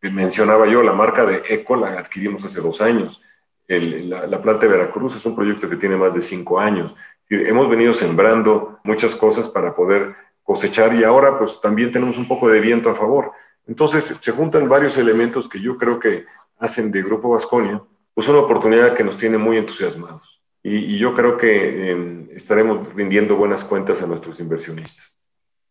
Mencionaba 0.00 0.66
yo, 0.66 0.82
la 0.82 0.94
marca 0.94 1.26
de 1.26 1.42
Eco 1.50 1.76
la 1.76 1.98
adquirimos 1.98 2.42
hace 2.44 2.62
dos 2.62 2.80
años. 2.80 3.20
la, 3.68 4.40
planta 4.40 4.66
de 4.66 4.72
Veracruz 4.72 5.16
es 5.16 5.26
un 5.26 5.36
proyecto 5.36 5.68
que 5.68 5.76
tiene 5.76 5.98
más 5.98 6.14
de 6.14 6.22
cinco 6.22 6.58
años. 6.58 6.94
Hemos 7.28 7.68
venido 7.68 7.92
sembrando 7.92 8.80
muchas 8.84 9.14
cosas 9.14 9.48
para 9.48 9.74
poder 9.76 10.23
cosechar 10.44 10.94
y 10.94 11.02
ahora 11.02 11.36
pues 11.38 11.60
también 11.60 11.90
tenemos 11.90 12.16
un 12.16 12.28
poco 12.28 12.48
de 12.48 12.60
viento 12.60 12.90
a 12.90 12.94
favor. 12.94 13.32
Entonces 13.66 14.18
se 14.20 14.30
juntan 14.30 14.68
varios 14.68 14.96
elementos 14.98 15.48
que 15.48 15.60
yo 15.60 15.76
creo 15.76 15.98
que 15.98 16.26
hacen 16.58 16.92
de 16.92 17.02
Grupo 17.02 17.30
Vasconia 17.30 17.82
pues 18.14 18.28
una 18.28 18.38
oportunidad 18.38 18.94
que 18.94 19.04
nos 19.04 19.18
tiene 19.18 19.38
muy 19.38 19.56
entusiasmados. 19.56 20.40
Y, 20.62 20.96
yo 20.96 21.12
creo 21.12 21.36
que 21.36 21.90
em, 21.90 22.28
estaremos 22.34 22.94
rindiendo 22.94 23.36
buenas 23.36 23.64
cuentas 23.64 24.00
a 24.00 24.06
nuestros 24.06 24.40
inversionistas. 24.40 25.18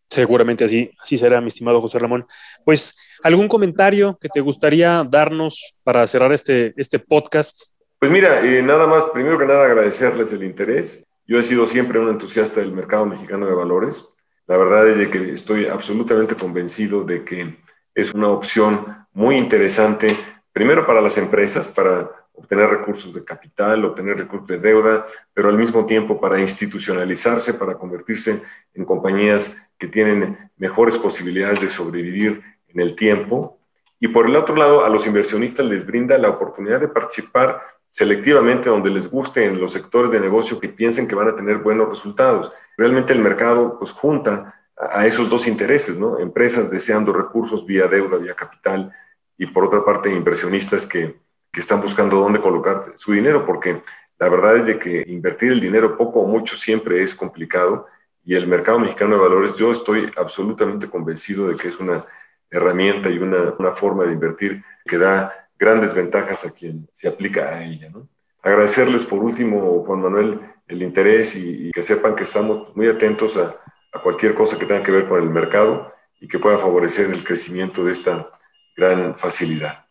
Seguramente 0.08 0.64
así, 0.66 0.92
así 1.02 1.18
será, 1.18 1.42
mi 1.42 1.48
estimado 1.48 1.82
José 1.82 1.98
Ramón. 1.98 2.28
Pues, 2.64 2.96
¿algún 3.24 3.48
comentario 3.48 4.20
que 4.22 4.30
te 4.30 4.42
gustaría 4.42 5.04
darnos 5.10 5.74
para 5.84 6.06
cerrar 6.06 6.32
este, 6.32 6.74
este 6.78 7.00
podcast? 7.00 7.74
Pues 7.98 8.12
mira, 8.12 8.46
eh, 8.46 8.62
nada 8.62 8.86
más, 8.86 9.06
primero 9.06 9.40
que 9.40 9.46
nada 9.46 9.66
agradecerles 9.66 10.32
el 10.32 10.44
interés. 10.44 11.08
Yo 11.26 11.40
he 11.40 11.44
sido 11.44 11.66
siempre 11.66 12.00
un 12.00 12.10
entusiasta 12.10 12.60
del 12.60 12.74
mercado 12.74 13.08
mexicano 13.08 13.48
de 13.48 13.54
valores. 13.54 14.13
La 14.48 14.58
verdad 14.58 14.88
es 14.88 15.08
que 15.08 15.34
estoy 15.34 15.68
absolutamente 15.68 16.36
convencido 16.36 17.04
de 17.04 17.24
que 17.24 17.56
es 17.96 18.14
una 18.14 18.30
opción 18.30 19.06
muy 19.14 19.38
interesante, 19.38 20.16
primero 20.52 20.86
para 20.86 21.02
las 21.02 21.18
empresas, 21.18 21.70
para 21.70 22.10
obtener 22.34 22.70
recursos 22.70 23.14
de 23.14 23.24
capital, 23.24 23.86
obtener 23.86 24.18
recursos 24.18 24.48
de 24.48 24.60
deuda, 24.60 25.06
pero 25.34 25.50
al 25.50 25.58
mismo 25.58 25.86
tiempo 25.86 26.20
para 26.20 26.42
institucionalizarse, 26.42 27.54
para 27.54 27.76
convertirse 27.76 28.42
en 28.74 28.86
compañías 28.86 29.58
que 29.78 29.88
tienen 29.88 30.52
mejores 30.58 30.98
posibilidades 30.98 31.62
de 31.62 31.70
sobrevivir 31.70 32.42
en 32.68 32.80
el 32.82 32.96
tiempo. 32.96 33.60
Y 34.00 34.10
por 34.10 34.26
el 34.28 34.36
otro 34.36 34.56
lado, 34.56 34.84
a 34.84 34.90
los 34.90 35.06
inversionistas 35.08 35.66
les 35.66 35.86
brinda 35.86 36.18
la 36.18 36.30
oportunidad 36.30 36.82
de 36.82 36.88
participar 36.88 37.62
selectivamente 37.94 38.70
donde 38.72 38.90
les 38.90 39.08
guste 39.08 39.46
en 39.46 39.62
los 39.62 39.72
sectores 39.72 40.10
de 40.10 40.20
negocio 40.20 40.60
que 40.60 40.68
piensen 40.68 41.08
que 41.08 41.14
van 41.14 41.28
a 41.28 41.36
tener 41.36 41.60
buenos 41.60 41.88
resultados. 41.88 42.52
Realmente 42.76 43.14
el 43.14 43.20
mercado 43.20 43.78
pues 43.78 43.92
junta 43.92 44.60
a 44.76 45.06
esos 45.06 45.30
dos 45.30 45.46
intereses, 45.46 45.96
¿no? 45.96 46.18
Empresas 46.18 46.72
deseando 46.72 47.14
recursos 47.14 47.68
vía 47.68 47.88
deuda, 47.88 48.18
vía 48.18 48.34
capital, 48.34 48.92
y 49.38 49.46
por 49.46 49.66
otra 49.66 49.86
parte 49.86 50.10
inversionistas 50.10 50.88
que, 50.88 51.20
que 51.52 51.60
están 51.60 51.82
buscando 51.82 52.18
dónde 52.18 52.42
colocar 52.42 52.94
su 52.96 53.14
dinero, 53.14 53.46
porque 53.46 53.84
la 54.18 54.28
verdad 54.28 54.58
es 54.58 54.66
de 54.66 54.80
que 54.80 55.04
invertir 55.06 55.52
el 55.52 55.62
dinero 55.62 55.96
poco 55.96 56.22
o 56.22 56.28
mucho 56.28 56.56
siempre 56.56 57.04
es 57.04 57.14
complicado 57.14 57.86
y 58.26 58.34
el 58.34 58.48
mercado 58.48 58.80
mexicano 58.80 59.18
de 59.18 59.22
valores, 59.22 59.56
yo 59.56 59.72
estoy 59.72 60.10
absolutamente 60.18 60.90
convencido 60.90 61.48
de 61.48 61.58
que 61.58 61.68
es 61.68 61.80
una 61.80 62.04
herramienta 62.50 63.10
y 63.10 63.20
una, 63.20 63.54
una 63.60 63.74
forma 63.74 64.06
de 64.06 64.14
invertir 64.14 64.64
que 64.84 64.98
da 64.98 65.43
grandes 65.64 65.94
ventajas 65.94 66.46
a 66.46 66.52
quien 66.52 66.90
se 66.92 67.08
aplica 67.08 67.56
a 67.56 67.64
ella. 67.64 67.90
¿no? 67.90 68.10
Agradecerles 68.42 69.06
por 69.06 69.24
último, 69.24 69.84
Juan 69.86 70.02
Manuel, 70.02 70.42
el 70.68 70.82
interés 70.82 71.38
y, 71.38 71.72
que 71.72 71.82
sepan 71.82 72.16
que 72.16 72.24
estamos 72.24 72.76
muy 72.76 72.88
atentos 72.90 73.38
a, 73.38 73.56
a 73.94 74.02
cualquier 74.02 74.36
cosa 74.36 74.60
que 74.60 74.66
tenga 74.66 74.84
que 74.84 74.92
ver 74.92 75.08
con 75.08 75.24
el 75.24 75.30
mercado 75.30 75.94
y 76.20 76.28
que 76.28 76.40
pueda 76.40 76.58
favorecer 76.58 77.10
el 77.10 77.24
crecimiento 77.24 77.86
de 77.86 77.94
esta 77.94 78.30
gran 78.76 79.18
facilidad. 79.18 79.86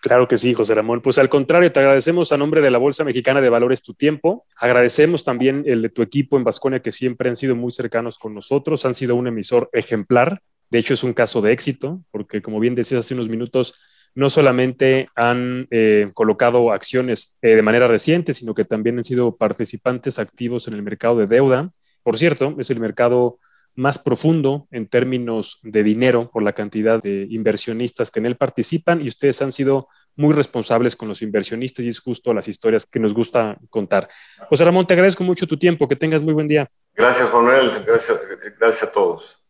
Claro 0.00 0.26
que 0.26 0.36
sí, 0.36 0.52
José 0.54 0.74
Ramón. 0.74 1.00
Pues 1.00 1.18
al 1.18 1.28
contrario, 1.28 1.70
te 1.70 1.78
agradecemos 1.78 2.32
a 2.32 2.36
nombre 2.36 2.60
de 2.60 2.70
la 2.70 2.78
Bolsa 2.78 3.04
Mexicana 3.04 3.40
de 3.40 3.50
Valores 3.50 3.82
tu 3.82 3.94
tiempo. 3.94 4.46
Agradecemos 4.56 5.24
también 5.24 5.62
el 5.66 5.80
de 5.82 5.90
tu 5.90 6.02
equipo 6.02 6.36
en 6.36 6.44
Vasconia, 6.44 6.80
que 6.80 6.90
siempre 6.90 7.28
han 7.28 7.36
sido 7.36 7.54
muy 7.54 7.70
cercanos 7.70 8.18
con 8.18 8.34
nosotros, 8.34 8.84
han 8.84 8.94
sido 8.94 9.14
un 9.14 9.28
emisor 9.28 9.70
ejemplar. 9.72 10.42
De 10.70 10.78
hecho, 10.78 10.94
es 10.94 11.04
un 11.04 11.12
caso 11.12 11.40
de 11.40 11.52
éxito, 11.52 12.02
porque 12.10 12.42
como 12.42 12.58
bien 12.58 12.74
decías 12.74 13.04
hace 13.04 13.14
unos 13.14 13.28
minutos, 13.28 13.74
no 14.14 14.30
solamente 14.30 15.08
han 15.14 15.66
eh, 15.70 16.10
colocado 16.14 16.72
acciones 16.72 17.38
eh, 17.42 17.56
de 17.56 17.62
manera 17.62 17.86
reciente, 17.86 18.34
sino 18.34 18.54
que 18.54 18.64
también 18.64 18.98
han 18.98 19.04
sido 19.04 19.36
participantes 19.36 20.18
activos 20.18 20.68
en 20.68 20.74
el 20.74 20.82
mercado 20.82 21.16
de 21.16 21.26
deuda. 21.26 21.70
Por 22.02 22.18
cierto, 22.18 22.54
es 22.58 22.70
el 22.70 22.80
mercado 22.80 23.38
más 23.74 23.98
profundo 23.98 24.66
en 24.70 24.86
términos 24.86 25.58
de 25.62 25.82
dinero 25.82 26.30
por 26.30 26.42
la 26.42 26.52
cantidad 26.52 27.00
de 27.02 27.26
inversionistas 27.30 28.10
que 28.10 28.20
en 28.20 28.26
él 28.26 28.36
participan 28.36 29.00
y 29.00 29.08
ustedes 29.08 29.40
han 29.40 29.52
sido 29.52 29.88
muy 30.14 30.34
responsables 30.34 30.94
con 30.94 31.08
los 31.08 31.22
inversionistas 31.22 31.84
y 31.84 31.88
es 31.88 32.00
justo 32.00 32.34
las 32.34 32.48
historias 32.48 32.84
que 32.84 33.00
nos 33.00 33.14
gusta 33.14 33.56
contar. 33.70 34.08
José 34.48 34.64
Ramón, 34.64 34.86
te 34.86 34.92
agradezco 34.92 35.24
mucho 35.24 35.46
tu 35.46 35.56
tiempo, 35.56 35.88
que 35.88 35.96
tengas 35.96 36.22
muy 36.22 36.34
buen 36.34 36.48
día. 36.48 36.68
Gracias, 36.94 37.32
Manuel, 37.32 37.82
gracias, 37.84 38.20
gracias 38.58 38.82
a 38.82 38.92
todos. 38.92 39.41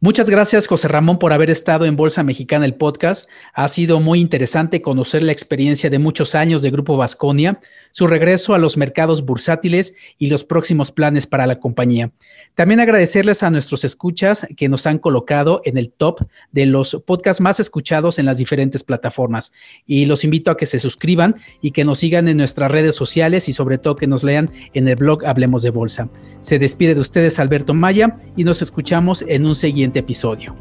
Muchas 0.00 0.28
gracias, 0.28 0.66
José 0.66 0.88
Ramón, 0.88 1.18
por 1.18 1.32
haber 1.32 1.48
estado 1.48 1.86
en 1.86 1.96
Bolsa 1.96 2.22
Mexicana, 2.22 2.66
el 2.66 2.74
podcast. 2.74 3.30
Ha 3.54 3.66
sido 3.66 3.98
muy 3.98 4.20
interesante 4.20 4.82
conocer 4.82 5.22
la 5.22 5.32
experiencia 5.32 5.88
de 5.88 5.98
muchos 5.98 6.34
años 6.34 6.60
de 6.60 6.70
Grupo 6.70 6.98
Vasconia, 6.98 7.58
su 7.92 8.06
regreso 8.06 8.54
a 8.54 8.58
los 8.58 8.76
mercados 8.76 9.24
bursátiles 9.24 9.94
y 10.18 10.26
los 10.26 10.44
próximos 10.44 10.90
planes 10.90 11.26
para 11.26 11.46
la 11.46 11.60
compañía. 11.60 12.12
También 12.54 12.80
agradecerles 12.80 13.42
a 13.42 13.50
nuestros 13.50 13.84
escuchas 13.84 14.46
que 14.58 14.68
nos 14.68 14.86
han 14.86 14.98
colocado 14.98 15.62
en 15.64 15.78
el 15.78 15.90
top 15.90 16.26
de 16.52 16.66
los 16.66 17.02
podcasts 17.06 17.40
más 17.40 17.58
escuchados 17.58 18.18
en 18.18 18.26
las 18.26 18.36
diferentes 18.36 18.82
plataformas. 18.82 19.50
Y 19.86 20.04
los 20.04 20.24
invito 20.24 20.50
a 20.50 20.58
que 20.58 20.66
se 20.66 20.78
suscriban 20.78 21.36
y 21.62 21.70
que 21.70 21.86
nos 21.86 22.00
sigan 22.00 22.28
en 22.28 22.36
nuestras 22.36 22.70
redes 22.70 22.96
sociales 22.96 23.48
y 23.48 23.54
sobre 23.54 23.78
todo 23.78 23.96
que 23.96 24.06
nos 24.06 24.22
lean 24.22 24.50
en 24.74 24.88
el 24.88 24.96
blog 24.96 25.24
Hablemos 25.24 25.62
de 25.62 25.70
Bolsa. 25.70 26.10
Se 26.42 26.58
despide 26.58 26.94
de 26.94 27.00
ustedes 27.00 27.38
Alberto 27.38 27.72
Maya 27.72 28.14
y 28.36 28.44
nos 28.44 28.60
escuchamos 28.60 29.24
en 29.26 29.46
un 29.46 29.54
episodio. 29.94 30.56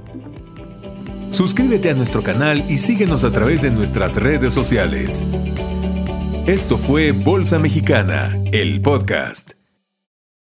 Suscríbete 1.32 1.90
a 1.90 1.94
nuestro 1.94 2.24
canal 2.24 2.64
y 2.70 2.78
síguenos 2.78 3.24
a 3.24 3.32
través 3.32 3.62
de 3.62 3.72
nuestras 3.72 4.16
redes 4.16 4.54
sociales. 4.54 5.26
Esto 6.48 6.78
fue 6.78 7.12
Bolsa 7.12 7.60
Mexicana, 7.60 8.38
el 8.52 8.82
podcast. 8.82 9.65